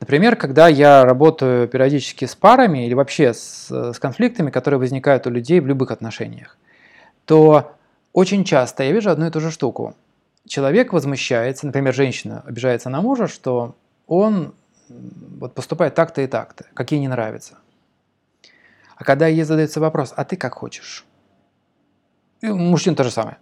Например, 0.00 0.36
когда 0.36 0.68
я 0.68 1.04
работаю 1.04 1.66
периодически 1.66 2.26
с 2.26 2.36
парами 2.36 2.86
или 2.86 2.94
вообще 2.94 3.34
с, 3.34 3.68
с 3.70 3.98
конфликтами, 3.98 4.50
которые 4.50 4.78
возникают 4.78 5.26
у 5.26 5.30
людей 5.30 5.58
в 5.60 5.66
любых 5.66 5.90
отношениях, 5.90 6.56
то 7.24 7.72
очень 8.12 8.44
часто 8.44 8.84
я 8.84 8.92
вижу 8.92 9.10
одну 9.10 9.26
и 9.26 9.30
ту 9.30 9.40
же 9.40 9.50
штуку. 9.50 9.96
Человек 10.48 10.92
возмущается, 10.92 11.66
например, 11.66 11.94
женщина 11.94 12.42
обижается 12.46 12.88
на 12.88 13.02
мужа, 13.02 13.28
что 13.28 13.76
он 14.06 14.54
вот 14.88 15.54
поступает 15.54 15.94
так-то 15.94 16.22
и 16.22 16.26
так-то, 16.26 16.64
как 16.74 16.90
ей 16.90 16.98
не 16.98 17.08
нравится. 17.08 17.58
А 18.96 19.04
когда 19.04 19.26
ей 19.26 19.44
задается 19.44 19.78
вопрос, 19.78 20.12
а 20.16 20.24
ты 20.24 20.36
как 20.36 20.54
хочешь? 20.54 21.04
И 22.40 22.46
мужчин 22.46 22.94
то 22.94 23.04
же 23.04 23.10
самое. 23.10 23.36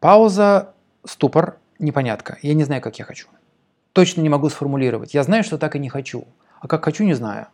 Пауза, 0.00 0.74
ступор, 1.04 1.58
непонятка. 1.78 2.38
Я 2.42 2.54
не 2.54 2.64
знаю, 2.64 2.82
как 2.82 2.98
я 2.98 3.04
хочу. 3.04 3.28
Точно 3.92 4.20
не 4.20 4.28
могу 4.28 4.50
сформулировать. 4.50 5.14
Я 5.14 5.22
знаю, 5.22 5.42
что 5.42 5.56
так 5.56 5.74
и 5.76 5.78
не 5.78 5.88
хочу. 5.88 6.28
А 6.60 6.68
как 6.68 6.84
хочу, 6.84 7.04
не 7.04 7.14
знаю. 7.14 7.46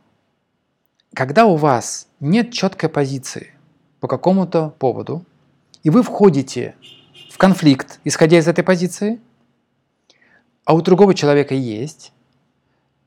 Когда 1.15 1.47
у 1.47 1.57
вас 1.57 2.09
нет 2.19 2.53
четкой 2.53 2.89
позиции 2.89 3.55
по 4.01 4.09
какому-то 4.09 4.71
поводу, 4.79 5.25
и 5.85 5.91
вы 5.91 6.03
входите 6.03 6.75
конфликт, 7.43 7.99
исходя 8.05 8.39
из 8.39 8.47
этой 8.47 8.63
позиции, 8.63 9.21
а 10.65 10.75
у 10.75 10.81
другого 10.81 11.13
человека 11.13 11.57
есть, 11.57 12.13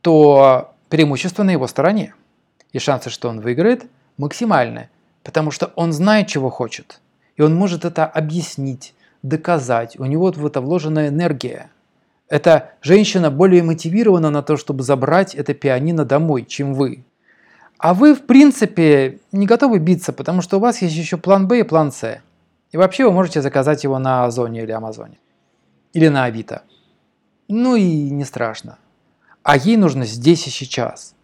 то 0.01 0.73
преимущество 0.89 1.43
на 1.43 1.51
его 1.51 1.67
стороне. 1.67 2.13
И 2.73 2.79
шансы, 2.79 3.09
что 3.09 3.29
он 3.29 3.39
выиграет, 3.39 3.85
максимальны 4.17 4.89
потому 5.25 5.51
что 5.51 5.71
он 5.75 5.91
знает, 5.91 6.27
чего 6.27 6.49
хочет. 6.49 7.01
И 7.35 7.41
он 7.41 7.55
может 7.55 7.83
это 7.83 8.05
объяснить, 8.05 8.93
доказать. 9.23 9.99
У 9.99 10.05
него 10.05 10.31
в 10.31 10.45
это 10.45 10.61
вложена 10.61 11.07
энергия. 11.07 11.71
Эта 12.29 12.73
женщина 12.81 13.31
более 13.31 13.63
мотивирована 13.63 14.29
на 14.29 14.43
то, 14.43 14.55
чтобы 14.55 14.83
забрать 14.83 15.33
это 15.33 15.53
пианино 15.53 16.05
домой, 16.05 16.45
чем 16.45 16.73
вы. 16.75 17.03
А 17.79 17.93
вы, 17.93 18.13
в 18.13 18.25
принципе, 18.27 19.19
не 19.31 19.47
готовы 19.47 19.79
биться, 19.79 20.13
потому 20.13 20.41
что 20.41 20.57
у 20.57 20.59
вас 20.59 20.81
есть 20.81 20.95
еще 20.95 21.17
план 21.17 21.47
Б 21.47 21.61
и 21.61 21.63
план 21.63 21.91
С. 21.91 22.21
И 22.75 22.77
вообще 22.77 23.05
вы 23.05 23.13
можете 23.13 23.41
заказать 23.41 23.85
его 23.85 23.99
на 23.99 24.25
Озоне 24.25 24.63
или 24.63 24.71
Амазоне. 24.73 25.17
Или 25.93 26.09
на 26.09 26.25
Авито. 26.25 26.63
Ну 27.47 27.77
и 27.77 28.09
не 28.09 28.25
страшно. 28.25 28.79
А 29.43 29.55
ей 29.55 29.77
нужно 29.77 30.05
здесь 30.05 30.45
и 30.45 30.49
сейчас. 30.49 31.15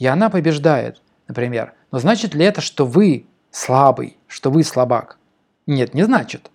И 0.00 0.06
она 0.06 0.30
побеждает, 0.30 1.00
например. 1.28 1.74
Но 1.92 2.00
значит 2.00 2.34
ли 2.34 2.44
это, 2.44 2.60
что 2.60 2.84
вы 2.84 3.28
слабый, 3.52 4.18
что 4.26 4.50
вы 4.50 4.64
слабак. 4.64 5.20
Нет, 5.68 5.94
не 5.94 6.02
значит. 6.02 6.50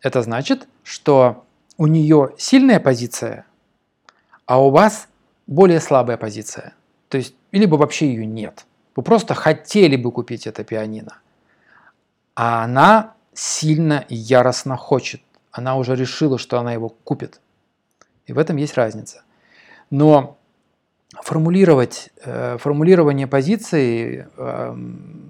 Это 0.00 0.22
значит, 0.22 0.66
что 0.82 1.44
у 1.76 1.86
нее 1.86 2.30
сильная 2.38 2.80
позиция, 2.80 3.44
а 4.46 4.58
у 4.58 4.70
вас 4.70 5.06
более 5.46 5.80
слабая 5.80 6.16
позиция. 6.16 6.72
То 7.10 7.18
есть, 7.18 7.34
либо 7.52 7.74
вообще 7.74 8.08
ее 8.08 8.24
нет. 8.24 8.64
Вы 8.96 9.02
просто 9.02 9.34
хотели 9.34 9.96
бы 9.96 10.10
купить 10.12 10.46
это 10.46 10.64
пианино. 10.64 11.18
А 12.34 12.64
она 12.64 13.15
сильно 13.36 14.04
и 14.08 14.16
яростно 14.16 14.76
хочет. 14.76 15.20
Она 15.52 15.76
уже 15.76 15.94
решила, 15.94 16.38
что 16.38 16.58
она 16.58 16.72
его 16.72 16.88
купит. 16.88 17.40
И 18.26 18.32
в 18.32 18.38
этом 18.38 18.56
есть 18.56 18.74
разница. 18.74 19.22
Но 19.90 20.38
формулировать, 21.22 22.10
э, 22.24 22.56
формулирование 22.58 23.26
позиции, 23.26 24.26
э, 24.36 24.74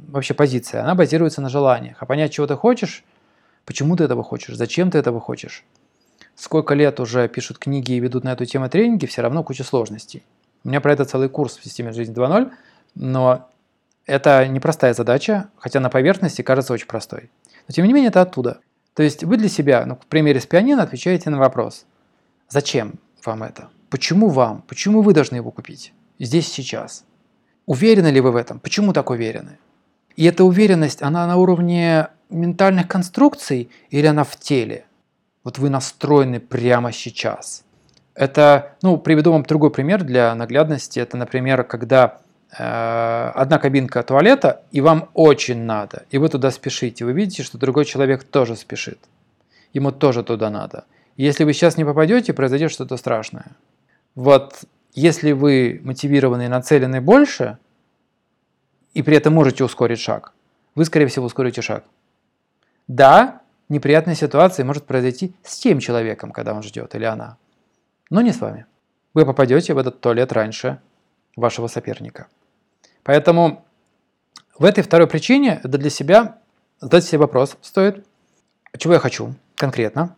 вообще 0.08 0.34
позиция, 0.34 0.82
она 0.82 0.94
базируется 0.94 1.40
на 1.40 1.48
желаниях. 1.48 1.96
А 2.00 2.06
понять, 2.06 2.32
чего 2.32 2.46
ты 2.46 2.54
хочешь, 2.54 3.04
почему 3.64 3.96
ты 3.96 4.04
этого 4.04 4.22
хочешь, 4.22 4.56
зачем 4.56 4.90
ты 4.90 4.98
этого 4.98 5.20
хочешь. 5.20 5.64
Сколько 6.36 6.74
лет 6.74 7.00
уже 7.00 7.28
пишут 7.28 7.58
книги 7.58 7.92
и 7.92 8.00
ведут 8.00 8.24
на 8.24 8.32
эту 8.32 8.44
тему 8.44 8.68
тренинги, 8.68 9.06
все 9.06 9.22
равно 9.22 9.42
куча 9.42 9.64
сложностей. 9.64 10.22
У 10.64 10.68
меня 10.68 10.80
про 10.80 10.92
это 10.92 11.04
целый 11.04 11.28
курс 11.28 11.56
в 11.56 11.64
системе 11.64 11.92
жизни 11.92 12.14
2.0, 12.14 12.50
но 12.94 13.48
это 14.06 14.46
непростая 14.46 14.94
задача, 14.94 15.50
хотя 15.58 15.80
на 15.80 15.90
поверхности 15.90 16.42
кажется 16.42 16.72
очень 16.72 16.86
простой. 16.86 17.30
Но 17.68 17.72
тем 17.72 17.86
не 17.86 17.92
менее 17.92 18.08
это 18.08 18.22
оттуда. 18.22 18.60
То 18.94 19.02
есть 19.02 19.24
вы 19.24 19.36
для 19.36 19.48
себя, 19.48 19.84
ну, 19.84 19.96
в 19.96 20.06
примере 20.06 20.40
с 20.40 20.46
пианино, 20.46 20.84
отвечаете 20.84 21.28
на 21.28 21.38
вопрос, 21.38 21.84
зачем 22.48 22.94
вам 23.24 23.42
это? 23.42 23.68
Почему 23.90 24.28
вам? 24.28 24.62
Почему 24.66 25.02
вы 25.02 25.12
должны 25.12 25.36
его 25.36 25.50
купить? 25.50 25.92
Здесь 26.18 26.48
сейчас. 26.48 27.04
Уверены 27.66 28.08
ли 28.08 28.20
вы 28.20 28.30
в 28.30 28.36
этом? 28.36 28.60
Почему 28.60 28.92
так 28.92 29.10
уверены? 29.10 29.58
И 30.14 30.24
эта 30.24 30.44
уверенность, 30.44 31.02
она 31.02 31.26
на 31.26 31.36
уровне 31.36 32.08
ментальных 32.30 32.88
конструкций 32.88 33.70
или 33.90 34.06
она 34.06 34.24
в 34.24 34.36
теле? 34.36 34.86
Вот 35.44 35.58
вы 35.58 35.68
настроены 35.68 36.40
прямо 36.40 36.90
сейчас. 36.90 37.64
Это, 38.14 38.76
ну, 38.82 38.96
приведу 38.96 39.32
вам 39.32 39.42
другой 39.42 39.70
пример 39.70 40.02
для 40.02 40.34
наглядности. 40.34 40.98
Это, 40.98 41.16
например, 41.16 41.64
когда 41.64 42.18
одна 42.50 43.58
кабинка 43.58 44.02
туалета, 44.02 44.62
и 44.70 44.80
вам 44.80 45.10
очень 45.14 45.62
надо, 45.62 46.04
и 46.10 46.18
вы 46.18 46.28
туда 46.28 46.50
спешите. 46.50 47.04
Вы 47.04 47.12
видите, 47.12 47.42
что 47.42 47.58
другой 47.58 47.84
человек 47.84 48.24
тоже 48.24 48.56
спешит. 48.56 48.98
Ему 49.72 49.92
тоже 49.92 50.22
туда 50.22 50.48
надо. 50.50 50.84
Если 51.16 51.44
вы 51.44 51.52
сейчас 51.52 51.76
не 51.76 51.84
попадете, 51.84 52.32
произойдет 52.32 52.70
что-то 52.70 52.96
страшное. 52.96 53.56
Вот 54.14 54.64
если 54.94 55.32
вы 55.32 55.80
мотивированы 55.84 56.46
и 56.46 56.48
нацелены 56.48 57.00
больше, 57.00 57.58
и 58.94 59.02
при 59.02 59.16
этом 59.16 59.34
можете 59.34 59.64
ускорить 59.64 60.00
шаг, 60.00 60.32
вы, 60.74 60.84
скорее 60.84 61.06
всего, 61.06 61.26
ускорите 61.26 61.60
шаг. 61.62 61.84
Да, 62.88 63.42
неприятная 63.68 64.14
ситуация 64.14 64.64
может 64.64 64.86
произойти 64.86 65.34
с 65.42 65.58
тем 65.58 65.80
человеком, 65.80 66.30
когда 66.32 66.54
он 66.54 66.62
ждет, 66.62 66.94
или 66.94 67.04
она, 67.04 67.36
но 68.08 68.20
не 68.22 68.32
с 68.32 68.40
вами. 68.40 68.66
Вы 69.12 69.26
попадете 69.26 69.74
в 69.74 69.78
этот 69.78 70.00
туалет 70.00 70.32
раньше 70.32 70.80
вашего 71.36 71.68
соперника. 71.68 72.26
Поэтому 73.02 73.64
в 74.58 74.64
этой 74.64 74.82
второй 74.82 75.06
причине 75.06 75.60
это 75.62 75.78
для 75.78 75.90
себя 75.90 76.38
задать 76.80 77.04
себе 77.04 77.18
вопрос 77.18 77.56
стоит, 77.60 78.04
чего 78.76 78.94
я 78.94 78.98
хочу 78.98 79.34
конкретно, 79.54 80.16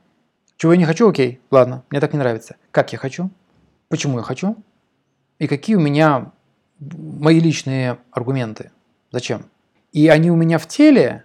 чего 0.56 0.72
я 0.72 0.78
не 0.78 0.84
хочу, 0.84 1.08
окей, 1.08 1.40
ладно, 1.50 1.84
мне 1.90 2.00
так 2.00 2.12
не 2.12 2.18
нравится. 2.18 2.56
Как 2.70 2.92
я 2.92 2.98
хочу, 2.98 3.30
почему 3.88 4.18
я 4.18 4.25
хочу 4.25 4.56
и 5.38 5.46
какие 5.46 5.76
у 5.76 5.80
меня 5.80 6.32
мои 6.78 7.40
личные 7.40 7.98
аргументы, 8.10 8.70
зачем. 9.12 9.46
И 9.92 10.08
они 10.08 10.30
у 10.30 10.37
меня 10.37 10.58
в 10.58 10.66
теле 10.66 11.25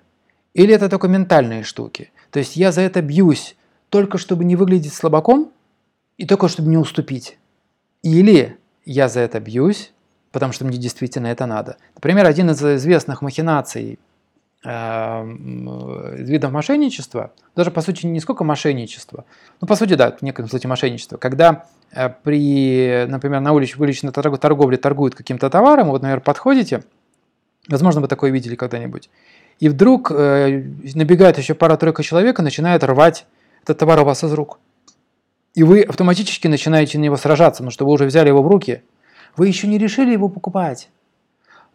или 0.54 0.74
это 0.74 0.90
только 0.90 1.08
ментальные 1.08 1.64
штуки? 1.64 2.12
То 2.32 2.40
есть 2.40 2.56
я 2.56 2.72
за 2.72 2.82
это 2.82 3.02
бьюсь 3.02 3.56
только 3.90 4.18
чтобы 4.18 4.44
не 4.44 4.56
выглядеть 4.56 4.94
слабаком 4.94 5.52
и 6.18 6.26
только 6.26 6.48
чтобы 6.48 6.70
не 6.70 6.78
уступить. 6.78 7.38
Или 8.02 8.58
я 8.86 9.08
за 9.10 9.22
это 9.22 9.40
бьюсь, 9.40 9.94
потому 10.32 10.52
что 10.52 10.66
мне 10.66 10.78
действительно 10.78 11.28
это 11.28 11.46
надо. 11.46 11.78
Например, 11.96 12.26
один 12.26 12.50
из 12.50 12.62
известных 12.64 13.22
махинаций 13.22 14.00
э, 14.66 15.24
видов 16.18 16.52
мошенничества, 16.52 17.32
даже 17.56 17.72
по 17.72 17.82
сути 17.82 18.06
не 18.06 18.20
сколько 18.20 18.44
мошенничества, 18.44 19.26
ну 19.62 19.68
по 19.68 19.76
сути 19.76 19.94
да, 19.94 20.12
в 20.12 20.22
некотором 20.22 20.50
случае 20.50 20.70
мошенничество, 20.70 21.18
когда 21.18 21.66
э, 21.92 22.10
при, 22.10 23.06
например, 23.08 23.42
на 23.42 23.54
улице, 23.54 23.78
в 23.78 23.82
уличной 23.82 24.12
торговле 24.12 24.78
торгуют 24.78 25.16
каким-то 25.16 25.50
товаром, 25.50 25.90
вот, 25.90 26.02
например, 26.02 26.22
подходите, 26.22 26.84
возможно, 27.68 28.02
вы 28.02 28.08
такое 28.08 28.32
видели 28.32 28.56
когда-нибудь, 28.56 29.10
и 29.60 29.70
вдруг 29.70 30.12
э, 30.12 30.64
набегает 30.96 31.38
еще 31.38 31.54
пара-тройка 31.54 32.04
человек 32.04 32.40
и 32.40 32.44
начинает 32.44 32.84
рвать 32.84 33.26
этот 33.62 33.78
товар 33.78 34.02
у 34.02 34.04
вас 34.04 34.24
из 34.24 34.34
рук. 34.34 34.60
И 35.54 35.64
вы 35.64 35.82
автоматически 35.82 36.48
начинаете 36.48 36.98
на 36.98 37.04
него 37.04 37.18
сражаться, 37.18 37.60
потому 37.60 37.72
что 37.72 37.86
вы 37.86 37.92
уже 37.92 38.06
взяли 38.06 38.30
его 38.30 38.42
в 38.42 38.48
руки. 38.48 38.84
Вы 39.36 39.48
еще 39.48 39.68
не 39.68 39.78
решили 39.78 40.12
его 40.12 40.30
покупать, 40.30 40.90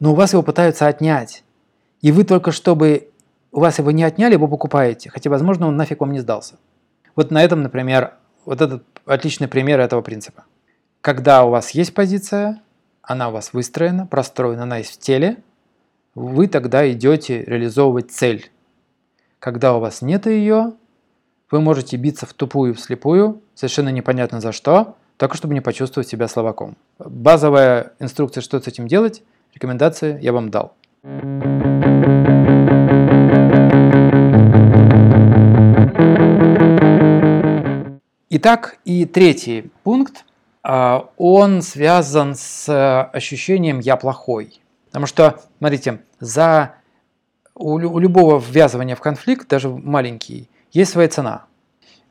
но 0.00 0.12
у 0.12 0.14
вас 0.14 0.32
его 0.32 0.42
пытаются 0.42 0.86
отнять. 0.86 1.44
И 2.00 2.12
вы 2.12 2.24
только 2.24 2.52
чтобы 2.52 3.10
у 3.52 3.60
вас 3.60 3.78
его 3.78 3.90
не 3.90 4.04
отняли, 4.04 4.34
его 4.34 4.46
покупаете, 4.46 5.10
хотя, 5.10 5.30
возможно, 5.30 5.66
он 5.66 5.76
нафиг 5.76 6.00
вам 6.00 6.12
не 6.12 6.20
сдался. 6.20 6.56
Вот 7.16 7.30
на 7.30 7.42
этом, 7.42 7.62
например, 7.62 8.14
вот 8.44 8.60
этот 8.60 8.84
отличный 9.06 9.48
пример 9.48 9.80
этого 9.80 10.02
принципа. 10.02 10.44
Когда 11.00 11.44
у 11.44 11.50
вас 11.50 11.70
есть 11.70 11.94
позиция, 11.94 12.60
она 13.02 13.28
у 13.28 13.32
вас 13.32 13.52
выстроена, 13.52 14.06
простроена, 14.06 14.64
она 14.64 14.78
есть 14.78 14.94
в 14.94 14.98
теле– 14.98 15.38
вы 16.18 16.48
тогда 16.48 16.90
идете 16.90 17.44
реализовывать 17.44 18.10
цель. 18.10 18.50
Когда 19.38 19.76
у 19.76 19.80
вас 19.80 20.02
нет 20.02 20.26
ее, 20.26 20.72
вы 21.50 21.60
можете 21.60 21.96
биться 21.96 22.26
в 22.26 22.34
тупую 22.34 22.72
и 22.72 22.74
в 22.74 22.80
слепую, 22.80 23.40
совершенно 23.54 23.88
непонятно 23.88 24.40
за 24.40 24.52
что, 24.52 24.96
только 25.16 25.36
чтобы 25.36 25.54
не 25.54 25.60
почувствовать 25.60 26.08
себя 26.08 26.28
словаком. 26.28 26.76
Базовая 26.98 27.92
инструкция, 27.98 28.42
что 28.42 28.60
с 28.60 28.66
этим 28.66 28.86
делать, 28.86 29.22
рекомендации 29.54 30.18
я 30.20 30.32
вам 30.32 30.50
дал. 30.50 30.74
Итак, 38.30 38.78
и 38.84 39.06
третий 39.06 39.70
пункт, 39.82 40.24
а, 40.62 41.08
он 41.16 41.62
связан 41.62 42.34
с 42.34 43.04
ощущением 43.10 43.80
«я 43.80 43.96
плохой». 43.96 44.60
Потому 44.88 45.06
что, 45.06 45.40
смотрите, 45.58 46.02
за 46.20 46.74
у 47.54 47.78
любого 47.98 48.38
ввязывания 48.38 48.94
в 48.94 49.00
конфликт, 49.00 49.48
даже 49.48 49.68
маленький, 49.68 50.48
есть 50.72 50.92
своя 50.92 51.08
цена 51.08 51.46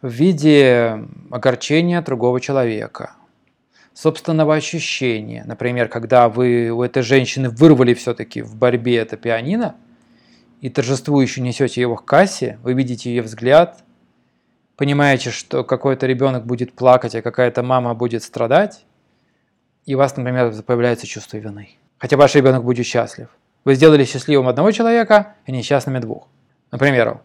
в 0.02 0.10
виде 0.10 1.06
огорчения 1.32 2.02
другого 2.02 2.39
человека, 2.39 3.13
собственного 3.93 4.56
ощущения. 4.56 5.43
Например, 5.46 5.88
когда 5.88 6.30
вы 6.30 6.70
у 6.70 6.84
этой 6.84 7.04
женщины 7.04 7.50
вырвали 7.50 7.93
все-таки 7.93 8.41
в 8.41 8.56
борьбе 8.56 8.98
это 8.98 9.17
пианино, 9.17 9.76
и 10.62 10.70
торжествующе 10.70 11.41
несете 11.41 11.82
его 11.82 11.96
к 11.96 12.06
кассе, 12.06 12.60
вы 12.63 12.74
видите 12.74 13.10
ее 13.10 13.22
взгляд, 13.22 13.84
понимаете, 14.76 15.30
что 15.30 15.63
какой-то 15.63 16.08
ребенок 16.08 16.46
будет 16.46 16.74
плакать, 16.74 17.15
а 17.15 17.22
какая-то 17.22 17.62
мама 17.63 17.93
будет 17.93 18.24
страдать, 18.24 18.86
и 19.86 19.96
у 19.96 20.00
вас, 20.00 20.17
например, 20.17 20.52
появляется 20.63 21.06
чувство 21.06 21.38
вины 21.38 21.78
хотя 21.98 22.17
ваш 22.17 22.36
ребенок 22.36 22.63
будет 22.63 22.86
счастлив. 22.86 23.28
Вы 23.65 23.76
сделали 23.76 24.06
счастливым 24.06 24.48
одного 24.48 24.72
человека 24.72 25.36
и 25.46 25.52
несчастными 25.52 26.00
двух, 26.00 26.28
например. 26.72 27.22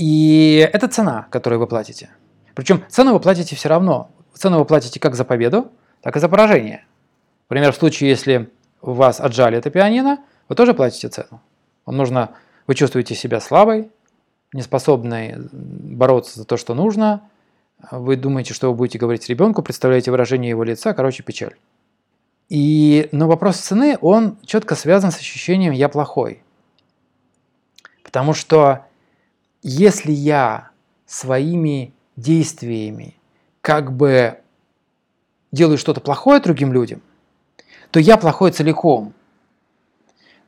И 0.00 0.66
это 0.72 0.88
цена, 0.88 1.26
которую 1.30 1.60
вы 1.60 1.66
платите. 1.66 2.08
Причем 2.54 2.82
цену 2.88 3.12
вы 3.12 3.20
платите 3.20 3.54
все 3.54 3.68
равно. 3.68 4.10
Цену 4.32 4.58
вы 4.58 4.64
платите 4.64 4.98
как 4.98 5.14
за 5.14 5.26
победу, 5.26 5.72
так 6.00 6.16
и 6.16 6.20
за 6.20 6.26
поражение. 6.30 6.86
Например, 7.50 7.70
в 7.70 7.76
случае, 7.76 8.08
если 8.08 8.48
у 8.80 8.92
вас 8.92 9.20
отжали 9.20 9.58
это 9.58 9.68
пианино, 9.68 10.24
вы 10.48 10.56
тоже 10.56 10.72
платите 10.72 11.10
цену. 11.10 11.42
Вам 11.84 11.98
нужно, 11.98 12.30
вы 12.66 12.76
чувствуете 12.76 13.14
себя 13.14 13.40
слабой, 13.40 13.90
неспособной 14.54 15.34
бороться 15.52 16.38
за 16.38 16.46
то, 16.46 16.56
что 16.56 16.72
нужно. 16.72 17.28
Вы 17.90 18.16
думаете, 18.16 18.54
что 18.54 18.70
вы 18.70 18.76
будете 18.78 18.98
говорить 18.98 19.28
ребенку, 19.28 19.60
представляете 19.60 20.10
выражение 20.10 20.48
его 20.48 20.64
лица, 20.64 20.94
короче, 20.94 21.22
печаль. 21.22 21.56
И, 22.48 23.10
но 23.12 23.28
вопрос 23.28 23.56
цены, 23.56 23.98
он 24.00 24.38
четко 24.46 24.76
связан 24.76 25.10
с 25.10 25.18
ощущением 25.18 25.72
«я 25.72 25.90
плохой». 25.90 26.42
Потому 28.02 28.32
что 28.32 28.86
если 29.62 30.12
я 30.12 30.70
своими 31.06 31.92
действиями 32.16 33.16
как 33.60 33.92
бы 33.92 34.38
делаю 35.52 35.78
что-то 35.78 36.00
плохое 36.00 36.40
другим 36.40 36.72
людям, 36.72 37.02
то 37.90 38.00
я 38.00 38.16
плохой 38.16 38.52
целиком. 38.52 39.12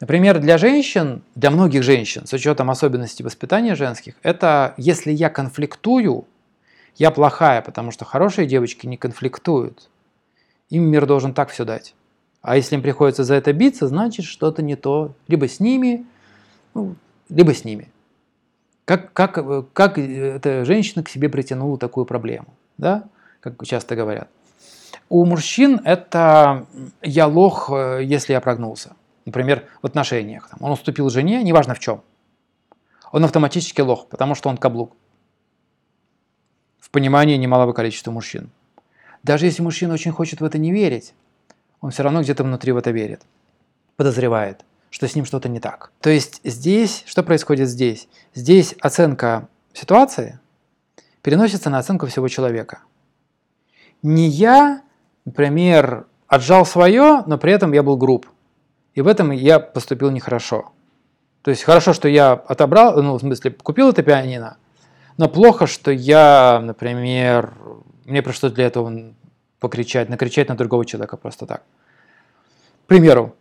Например, 0.01 0.41
для 0.41 0.59
женщин, 0.59 1.23
для 1.35 1.51
многих 1.51 1.83
женщин, 1.83 2.27
с 2.27 2.33
учетом 2.33 2.71
особенностей 2.71 3.23
воспитания 3.23 3.75
женских, 3.75 4.15
это 4.23 4.75
если 4.77 5.13
я 5.13 5.31
конфликтую, 5.31 6.27
я 6.97 7.11
плохая, 7.11 7.63
потому 7.63 7.91
что 7.91 8.05
хорошие 8.05 8.47
девочки 8.47 8.87
не 8.87 8.97
конфликтуют. 8.97 9.89
Им 10.71 10.85
мир 10.85 11.07
должен 11.07 11.35
так 11.35 11.51
все 11.51 11.65
дать. 11.65 11.95
А 12.41 12.57
если 12.57 12.75
им 12.75 12.83
приходится 12.83 13.25
за 13.25 13.35
это 13.35 13.53
биться, 13.53 13.87
значит 13.87 14.25
что-то 14.25 14.63
не 14.63 14.75
то. 14.75 15.15
Либо 15.29 15.47
с 15.47 15.61
ними, 15.61 16.05
ну, 16.75 16.97
либо 17.29 17.55
с 17.55 17.65
ними. 17.65 17.89
Как, 18.93 19.11
как, 19.15 19.73
как 19.73 19.97
эта 19.97 20.67
женщина 20.67 21.03
к 21.03 21.09
себе 21.09 21.31
притянула 21.31 21.79
такую 21.79 22.05
проблему, 22.05 22.49
да? 22.77 23.05
как 23.41 23.65
часто 23.65 23.97
говорят. 23.97 24.29
У 25.09 25.25
мужчин 25.25 25.81
это 25.83 26.67
«я 27.01 27.27
лох, 27.27 27.71
если 27.71 28.35
я 28.35 28.41
прогнулся». 28.43 28.95
Например, 29.25 29.65
в 29.81 29.87
отношениях. 29.87 30.51
Он 30.61 30.73
уступил 30.73 31.09
жене, 31.09 31.43
неважно 31.43 31.75
в 31.75 31.79
чем. 31.79 32.03
Он 33.13 33.25
автоматически 33.25 33.81
лох, 33.81 34.09
потому 34.09 34.35
что 34.35 34.51
он 34.51 34.59
каблук. 34.59 34.95
В 36.79 36.91
понимании 36.91 37.39
немалого 37.39 37.73
количества 37.73 38.11
мужчин. 38.11 38.51
Даже 39.23 39.47
если 39.47 39.63
мужчина 39.63 39.95
очень 39.95 40.13
хочет 40.13 40.43
в 40.43 40.45
это 40.45 40.59
не 40.59 40.71
верить, 40.71 41.15
он 41.81 41.93
все 41.93 42.03
равно 42.03 42.21
где-то 42.21 42.45
внутри 42.45 42.73
в 42.73 42.77
это 42.77 42.91
верит, 42.91 43.23
подозревает, 43.97 44.67
что 44.93 45.09
с 45.09 45.17
ним 45.17 45.25
что-то 45.25 45.49
не 45.49 45.59
так. 45.59 45.91
То 46.01 46.11
есть 46.11 46.41
здесь, 46.45 47.03
что 47.07 47.23
происходит 47.23 47.69
здесь? 47.69 48.09
Здесь 48.35 48.75
оценка 48.79 49.49
ситуации 49.73 50.39
переносится 51.23 51.71
на 51.71 51.79
оценку 51.79 52.07
всего 52.07 52.29
человека. 52.29 52.81
Не 54.03 54.29
я, 54.29 54.83
например, 55.25 56.07
отжал 56.29 56.67
свое, 56.67 57.23
но 57.27 57.39
при 57.39 57.53
этом 57.53 57.73
я 57.73 57.83
был 57.83 57.97
груб. 57.97 58.27
И 58.95 59.01
в 59.01 59.07
этом 59.07 59.31
я 59.31 59.59
поступил 59.59 60.11
нехорошо. 60.11 60.73
То 61.41 61.51
есть 61.51 61.63
хорошо, 61.63 61.95
что 61.95 62.07
я 62.07 62.33
отобрал, 62.33 63.03
ну, 63.03 63.15
в 63.15 63.21
смысле, 63.21 63.51
купил 63.51 63.89
это 63.89 64.03
пианино, 64.03 64.59
но 65.17 65.27
плохо, 65.27 65.67
что 65.67 65.91
я, 65.91 66.61
например, 66.63 67.55
мне 68.05 68.23
пришлось 68.23 68.53
для 68.53 68.67
этого 68.67 69.15
покричать, 69.59 70.11
накричать 70.11 70.51
на 70.51 70.55
другого 70.55 70.85
человека 70.85 71.17
просто 71.17 71.47
так. 71.47 71.63
К 72.85 72.89
примеру, 72.89 73.35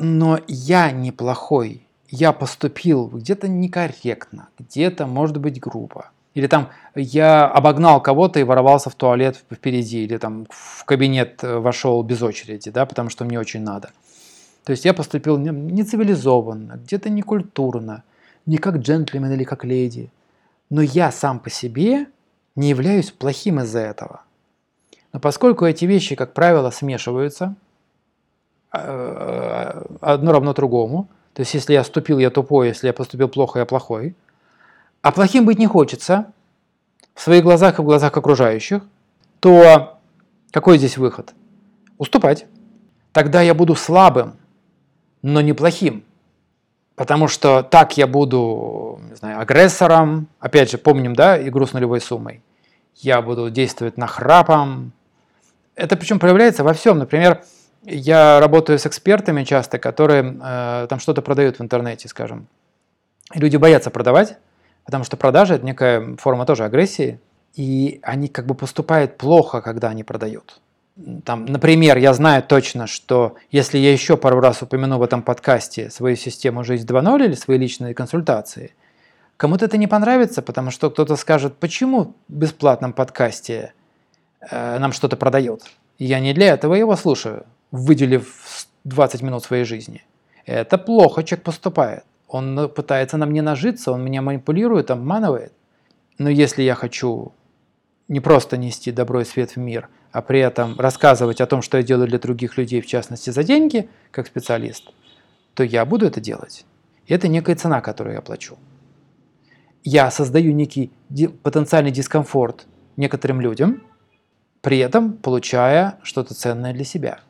но 0.00 0.38
я 0.46 0.92
неплохой, 0.92 1.82
я 2.08 2.32
поступил 2.32 3.08
где-то 3.08 3.48
некорректно, 3.48 4.48
где-то, 4.58 5.06
может 5.06 5.38
быть, 5.38 5.60
грубо. 5.60 6.10
Или 6.34 6.46
там 6.46 6.68
я 6.94 7.48
обогнал 7.48 8.00
кого-то 8.00 8.38
и 8.38 8.44
ворвался 8.44 8.90
в 8.90 8.94
туалет 8.94 9.42
впереди, 9.50 10.04
или 10.04 10.16
там 10.16 10.46
в 10.50 10.84
кабинет 10.84 11.42
э, 11.42 11.58
вошел 11.58 12.00
без 12.04 12.22
очереди, 12.22 12.70
да, 12.70 12.86
потому 12.86 13.10
что 13.10 13.24
мне 13.24 13.40
очень 13.40 13.62
надо. 13.62 13.90
То 14.62 14.70
есть 14.70 14.84
я 14.84 14.94
поступил 14.94 15.36
нецивилизованно, 15.36 16.74
где-то 16.76 17.10
некультурно, 17.10 18.04
не 18.46 18.58
как 18.58 18.76
джентльмен 18.76 19.32
или 19.32 19.42
как 19.42 19.64
леди. 19.64 20.12
Но 20.70 20.80
я 20.80 21.10
сам 21.10 21.40
по 21.40 21.50
себе 21.50 22.06
не 22.54 22.68
являюсь 22.68 23.10
плохим 23.10 23.58
из-за 23.60 23.80
этого. 23.80 24.22
Но 25.12 25.18
поскольку 25.18 25.64
эти 25.64 25.86
вещи, 25.86 26.14
как 26.14 26.34
правило, 26.34 26.70
смешиваются, 26.70 27.56
одно 28.70 30.32
равно 30.32 30.52
другому, 30.52 31.08
то 31.32 31.40
есть 31.40 31.54
если 31.54 31.72
я 31.72 31.84
ступил, 31.84 32.18
я 32.18 32.30
тупой, 32.30 32.68
если 32.68 32.86
я 32.86 32.92
поступил 32.92 33.28
плохо, 33.28 33.60
я 33.60 33.64
плохой, 33.66 34.14
а 35.02 35.12
плохим 35.12 35.46
быть 35.46 35.58
не 35.58 35.66
хочется 35.66 36.32
в 37.14 37.20
своих 37.20 37.42
глазах 37.42 37.78
и 37.78 37.82
в 37.82 37.84
глазах 37.84 38.16
окружающих, 38.16 38.82
то 39.40 39.98
какой 40.50 40.78
здесь 40.78 40.98
выход? 40.98 41.34
Уступать. 41.98 42.46
Тогда 43.12 43.42
я 43.42 43.54
буду 43.54 43.74
слабым, 43.74 44.36
но 45.22 45.40
не 45.40 45.52
плохим. 45.52 46.04
Потому 46.94 47.28
что 47.28 47.62
так 47.62 47.96
я 47.96 48.06
буду, 48.06 49.00
не 49.08 49.14
знаю, 49.14 49.40
агрессором. 49.40 50.26
Опять 50.40 50.70
же, 50.70 50.78
помним, 50.78 51.14
да, 51.14 51.40
игру 51.48 51.64
с 51.64 51.72
нулевой 51.72 52.00
суммой. 52.00 52.42
Я 52.96 53.22
буду 53.22 53.50
действовать 53.50 53.96
нахрапом. 53.96 54.92
Это 55.76 55.96
причем 55.96 56.18
проявляется 56.18 56.64
во 56.64 56.72
всем. 56.72 56.98
Например, 56.98 57.44
я 57.84 58.40
работаю 58.40 58.78
с 58.78 58.86
экспертами 58.86 59.44
часто, 59.44 59.78
которые 59.78 60.38
э, 60.40 60.86
там 60.88 61.00
что-то 61.00 61.22
продают 61.22 61.58
в 61.58 61.62
интернете, 61.62 62.08
скажем. 62.08 62.46
И 63.34 63.38
люди 63.38 63.56
боятся 63.56 63.90
продавать, 63.90 64.36
потому 64.84 65.04
что 65.04 65.16
продажа– 65.16 65.54
это 65.56 65.64
некая 65.64 66.16
форма 66.16 66.46
тоже 66.46 66.64
агрессии. 66.64 67.20
И 67.54 68.00
они 68.02 68.28
как 68.28 68.46
бы 68.46 68.54
поступают 68.54 69.16
плохо, 69.16 69.60
когда 69.60 69.88
они 69.88 70.04
продают 70.04 70.60
там, 71.24 71.46
например, 71.46 71.96
я 71.98 72.12
знаю 72.12 72.42
точно, 72.42 72.86
что 72.86 73.36
если 73.50 73.78
я 73.78 73.92
еще 73.92 74.16
пару 74.16 74.40
раз 74.40 74.62
упомяну 74.62 74.98
в 74.98 75.02
этом 75.02 75.22
подкасте 75.22 75.90
свою 75.90 76.16
систему 76.16 76.64
«Жизнь 76.64 76.86
2.0» 76.86 77.24
или 77.24 77.34
свои 77.34 77.56
личные 77.56 77.94
консультации, 77.94 78.74
кому-то 79.36 79.66
это 79.66 79.76
не 79.76 79.86
понравится, 79.86 80.42
потому 80.42 80.70
что 80.70 80.90
кто-то 80.90 81.14
скажет, 81.16 81.56
почему 81.56 82.14
в 82.28 82.32
бесплатном 82.32 82.92
подкасте 82.92 83.74
э, 84.40 84.78
нам 84.78 84.92
что-то 84.92 85.16
продает. 85.16 85.62
И 85.98 86.04
я 86.04 86.18
не 86.18 86.32
для 86.34 86.48
этого 86.48 86.74
его 86.74 86.96
слушаю, 86.96 87.46
выделив 87.70 88.66
20 88.84 89.22
минут 89.22 89.44
своей 89.44 89.64
жизни. 89.64 90.04
Это 90.46 90.78
плохо 90.78 91.22
человек 91.22 91.44
поступает. 91.44 92.04
Он 92.26 92.70
пытается 92.74 93.16
на 93.16 93.26
мне 93.26 93.42
нажиться, 93.42 93.92
он 93.92 94.04
меня 94.04 94.22
манипулирует, 94.22 94.90
обманывает. 94.90 95.52
Но 96.18 96.28
если 96.28 96.62
я 96.62 96.74
хочу 96.74 97.32
не 98.08 98.20
просто 98.20 98.56
нести 98.56 98.92
добро 98.92 99.20
и 99.20 99.24
свет 99.24 99.52
в 99.52 99.56
мир– 99.56 99.88
а 100.12 100.22
при 100.22 100.40
этом 100.40 100.78
рассказывать 100.78 101.40
о 101.40 101.46
том, 101.46 101.62
что 101.62 101.76
я 101.76 101.82
делаю 101.82 102.08
для 102.08 102.18
других 102.18 102.56
людей, 102.56 102.80
в 102.80 102.86
частности 102.86 103.30
за 103.30 103.44
деньги, 103.44 103.88
как 104.10 104.26
специалист, 104.26 104.90
то 105.54 105.62
я 105.62 105.84
буду 105.84 106.06
это 106.06 106.20
делать. 106.20 106.64
И 107.06 107.14
это 107.14 107.28
некая 107.28 107.56
цена, 107.56 107.80
которую 107.80 108.14
я 108.14 108.22
плачу. 108.22 108.56
Я 109.84 110.10
создаю 110.10 110.52
некий 110.52 110.92
потенциальный 111.42 111.90
дискомфорт 111.90 112.66
некоторым 112.96 113.40
людям, 113.40 113.82
при 114.60 114.78
этом 114.78 115.12
получая 115.12 115.98
что-то 116.02 116.34
ценное 116.34 116.72
для 116.72 116.84
себя. 116.84 117.20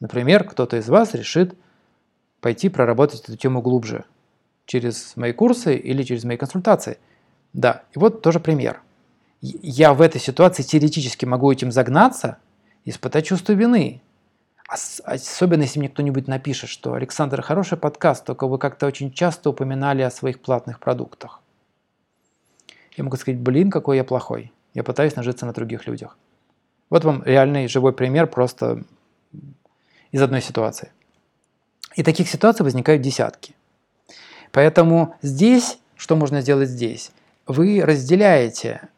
Например, 0.00 0.44
кто-то 0.44 0.76
из 0.76 0.88
вас 0.88 1.14
решит 1.14 1.54
пойти 2.40 2.68
проработать 2.68 3.24
эту 3.24 3.36
тему 3.36 3.62
глубже 3.62 4.04
через 4.66 5.16
мои 5.16 5.32
курсы 5.32 5.76
или 5.76 6.02
через 6.02 6.24
мои 6.24 6.36
консультации. 6.36 6.98
Да, 7.52 7.82
и 7.94 7.98
вот 7.98 8.22
тоже 8.22 8.40
пример– 8.40 8.80
я 9.40 9.94
в 9.94 10.02
этой 10.02 10.20
ситуации 10.20 10.62
теоретически 10.62 11.24
могу 11.24 11.50
этим 11.52 11.70
загнаться, 11.70 12.38
испытать 12.84 13.26
чувство 13.26 13.52
вины. 13.52 14.02
Особенно, 14.68 15.62
если 15.62 15.78
мне 15.78 15.88
кто-нибудь 15.88 16.26
напишет, 16.26 16.68
что 16.68 16.92
«Александр, 16.92 17.40
хороший 17.40 17.78
подкаст, 17.78 18.24
только 18.24 18.46
вы 18.46 18.58
как-то 18.58 18.86
очень 18.86 19.12
часто 19.12 19.50
упоминали 19.50 20.02
о 20.02 20.10
своих 20.10 20.40
платных 20.40 20.80
продуктах». 20.80 21.40
Я 22.96 23.04
могу 23.04 23.16
сказать, 23.16 23.40
блин, 23.40 23.70
какой 23.70 23.96
я 23.96 24.04
плохой. 24.04 24.52
Я 24.74 24.82
пытаюсь 24.82 25.16
нажиться 25.16 25.46
на 25.46 25.52
других 25.52 25.86
людях. 25.86 26.18
Вот 26.90 27.04
вам 27.04 27.22
реальный 27.24 27.68
живой 27.68 27.92
пример 27.92 28.26
просто 28.26 28.82
из 30.12 30.22
одной 30.22 30.40
ситуации. 30.42 30.92
И 31.94 32.02
таких 32.02 32.28
ситуаций 32.28 32.64
возникают 32.64 33.02
десятки. 33.02 33.54
Поэтому 34.52 35.16
здесь, 35.22 35.78
что 35.96 36.16
можно 36.16 36.40
сделать 36.40 36.68
здесь? 36.68 37.10
Вы 37.46 37.82
разделяете 37.84 38.88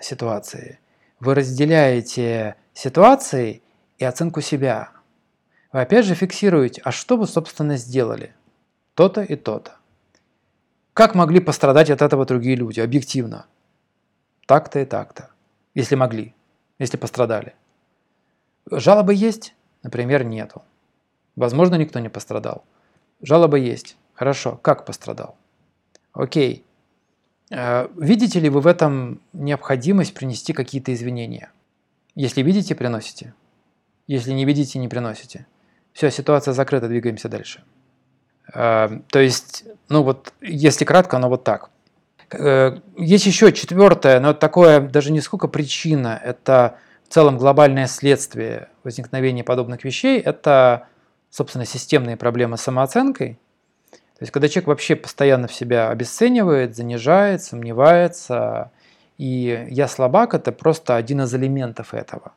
ситуации. 0.00 0.78
Вы 1.18 1.34
разделяете 1.34 2.56
ситуации 2.74 3.62
и 3.98 4.04
оценку 4.04 4.40
себя. 4.40 4.90
Вы 5.72 5.82
опять 5.82 6.04
же 6.04 6.14
фиксируете, 6.14 6.80
а 6.84 6.90
что 6.90 7.16
вы, 7.16 7.26
собственно, 7.26 7.76
сделали? 7.76 8.34
То-то 8.94 9.22
и 9.22 9.36
то-то. 9.36 9.76
Как 10.94 11.14
могли 11.14 11.40
пострадать 11.40 11.90
от 11.90 12.02
этого 12.02 12.26
другие 12.26 12.56
люди, 12.56 12.80
объективно? 12.80 13.46
Так-то 14.46 14.80
и 14.80 14.84
так-то. 14.84 15.30
Если 15.74 15.94
могли, 15.94 16.34
если 16.78 16.96
пострадали. 16.96 17.54
Жалобы 18.70 19.14
есть? 19.14 19.54
Например, 19.82 20.24
нету. 20.24 20.62
Возможно, 21.36 21.76
никто 21.76 21.98
не 22.00 22.08
пострадал. 22.08 22.64
Жалобы 23.22 23.58
есть. 23.58 23.96
Хорошо. 24.14 24.58
Как 24.62 24.84
пострадал? 24.84 25.36
Окей. 26.12 26.64
Э, 27.50 27.88
видите 27.96 28.40
ли 28.40 28.48
вы 28.48 28.60
в 28.60 28.66
этом 28.66 29.20
необходимость 29.32 30.14
принести 30.14 30.52
какие-то 30.52 30.92
извинения? 30.92 31.50
Если 32.14 32.42
видите, 32.42 32.74
приносите. 32.74 33.34
Если 34.06 34.32
не 34.32 34.44
видите, 34.44 34.78
не 34.78 34.88
приносите. 34.88 35.46
Все, 35.92 36.10
ситуация 36.10 36.52
закрыта, 36.52 36.88
двигаемся 36.88 37.28
дальше. 37.28 37.62
Э, 38.52 39.00
то 39.08 39.18
есть, 39.18 39.64
ну 39.88 40.02
вот, 40.02 40.32
если 40.40 40.84
кратко, 40.84 41.16
оно 41.16 41.28
вот 41.28 41.44
так. 41.44 41.70
Э, 42.32 42.78
есть 42.96 43.26
еще 43.26 43.52
четвертое, 43.52 44.20
но 44.20 44.34
такое 44.34 44.80
даже 44.80 45.12
не 45.12 45.20
сколько 45.20 45.48
причина, 45.48 46.20
это 46.22 46.76
в 47.10 47.12
целом 47.12 47.36
глобальное 47.36 47.86
следствие 47.86 48.70
возникновения 48.84 49.44
подобных 49.44 49.84
вещей, 49.84 50.18
это, 50.18 50.86
собственно, 51.28 51.66
системные 51.66 52.16
проблемы 52.16 52.56
с 52.56 52.62
самооценкой– 52.62 53.38
то 54.20 54.24
есть, 54.24 54.32
когда 54.32 54.48
человек 54.48 54.66
вообще 54.68 54.96
постоянно 54.96 55.48
в 55.48 55.54
себя 55.54 55.88
обесценивает, 55.88 56.76
занижает, 56.76 57.42
сомневается, 57.42 58.70
и 59.16 59.66
я 59.70 59.88
слабак– 59.88 60.34
это 60.34 60.52
просто 60.52 60.96
один 60.96 61.22
из 61.22 61.34
элементов 61.34 61.94
этого. 61.94 62.32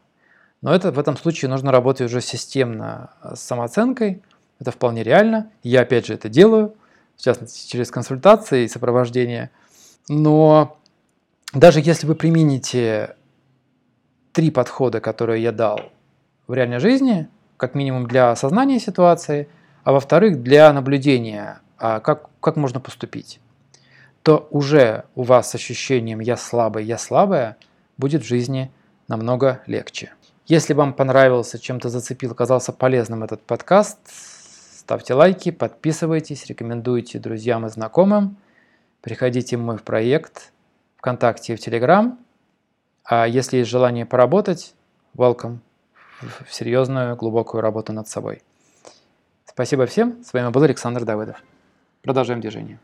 Но 0.61 0.73
это 0.73 0.93
в 0.93 0.97
этом 0.97 1.17
случае 1.17 1.51
нужно 1.51 1.73
работать 1.73 2.03
уже 2.03 2.21
системно 2.21 3.09
с 3.21 3.41
самооценкой, 3.41 4.21
это 4.61 4.71
вполне 4.71 5.03
реально. 5.03 5.51
Я 5.61 5.81
опять 5.81 6.05
же 6.05 6.13
это 6.13 6.29
делаю, 6.29 6.73
в 7.17 7.21
частности 7.21 7.69
через 7.69 7.91
консультации 7.91 8.63
и 8.63 8.69
сопровождение. 8.69 9.49
Но 10.07 10.77
даже 11.53 11.81
если 11.81 12.07
вы 12.07 12.15
примените 12.15 13.17
три 14.33 14.51
подхода, 14.51 14.99
которые 14.99 15.41
я 15.41 15.51
дал 15.51 15.79
в 16.47 16.53
реальной 16.53 16.79
жизни, 16.79 17.29
как 17.57 17.75
минимум 17.75 18.07
для 18.07 18.31
осознания 18.31 18.79
ситуации, 18.79 19.47
а 19.83 19.93
во-вторых, 19.93 20.41
для 20.43 20.73
наблюдения 20.73 21.61
а 21.77 21.99
как, 21.99 22.29
как 22.39 22.55
можно 22.55 22.79
поступить, 22.79 23.41
то 24.21 24.47
уже 24.51 25.03
у 25.15 25.23
вас 25.23 25.49
с 25.49 25.55
ощущением 25.55 26.21
«я 26.21 26.37
слабый, 26.37 26.85
я 26.85 26.97
слабая» 26.97 27.57
будет 27.97 28.23
в 28.23 28.25
жизни 28.25 28.71
намного 29.09 29.61
легче. 29.67 30.13
Если 30.45 30.73
вам 30.73 30.93
понравился, 30.93 31.59
чем-то 31.59 31.89
зацепил, 31.89 32.31
оказался 32.31 32.71
полезным 32.71 33.23
этот 33.23 33.41
подкаст, 33.41 33.99
ставьте 34.77 35.13
лайки, 35.13 35.51
подписывайтесь, 35.51 36.45
рекомендуйте 36.45 37.19
друзьям 37.19 37.65
и 37.65 37.69
знакомым, 37.69 38.37
приходите 39.01 39.57
в 39.57 39.61
мой 39.61 39.77
проект 39.77 40.53
ВКонтакте 40.97 41.51
и 41.51 41.55
в 41.57 41.59
Телеграм. 41.59 42.17
А 43.05 43.27
если 43.27 43.57
есть 43.57 43.69
желание 43.69 44.05
поработать, 44.05 44.73
welcome 45.15 45.57
в 46.45 46.53
серьезную, 46.53 47.15
глубокую 47.15 47.61
работу 47.61 47.91
над 47.91 48.07
собой. 48.07 48.41
Спасибо 49.45 49.85
всем. 49.85 50.23
С 50.23 50.31
вами 50.33 50.49
был 50.49 50.63
Александр 50.63 51.03
Давыдов. 51.03 51.43
Продолжаем 52.01 52.39
движение. 52.39 52.79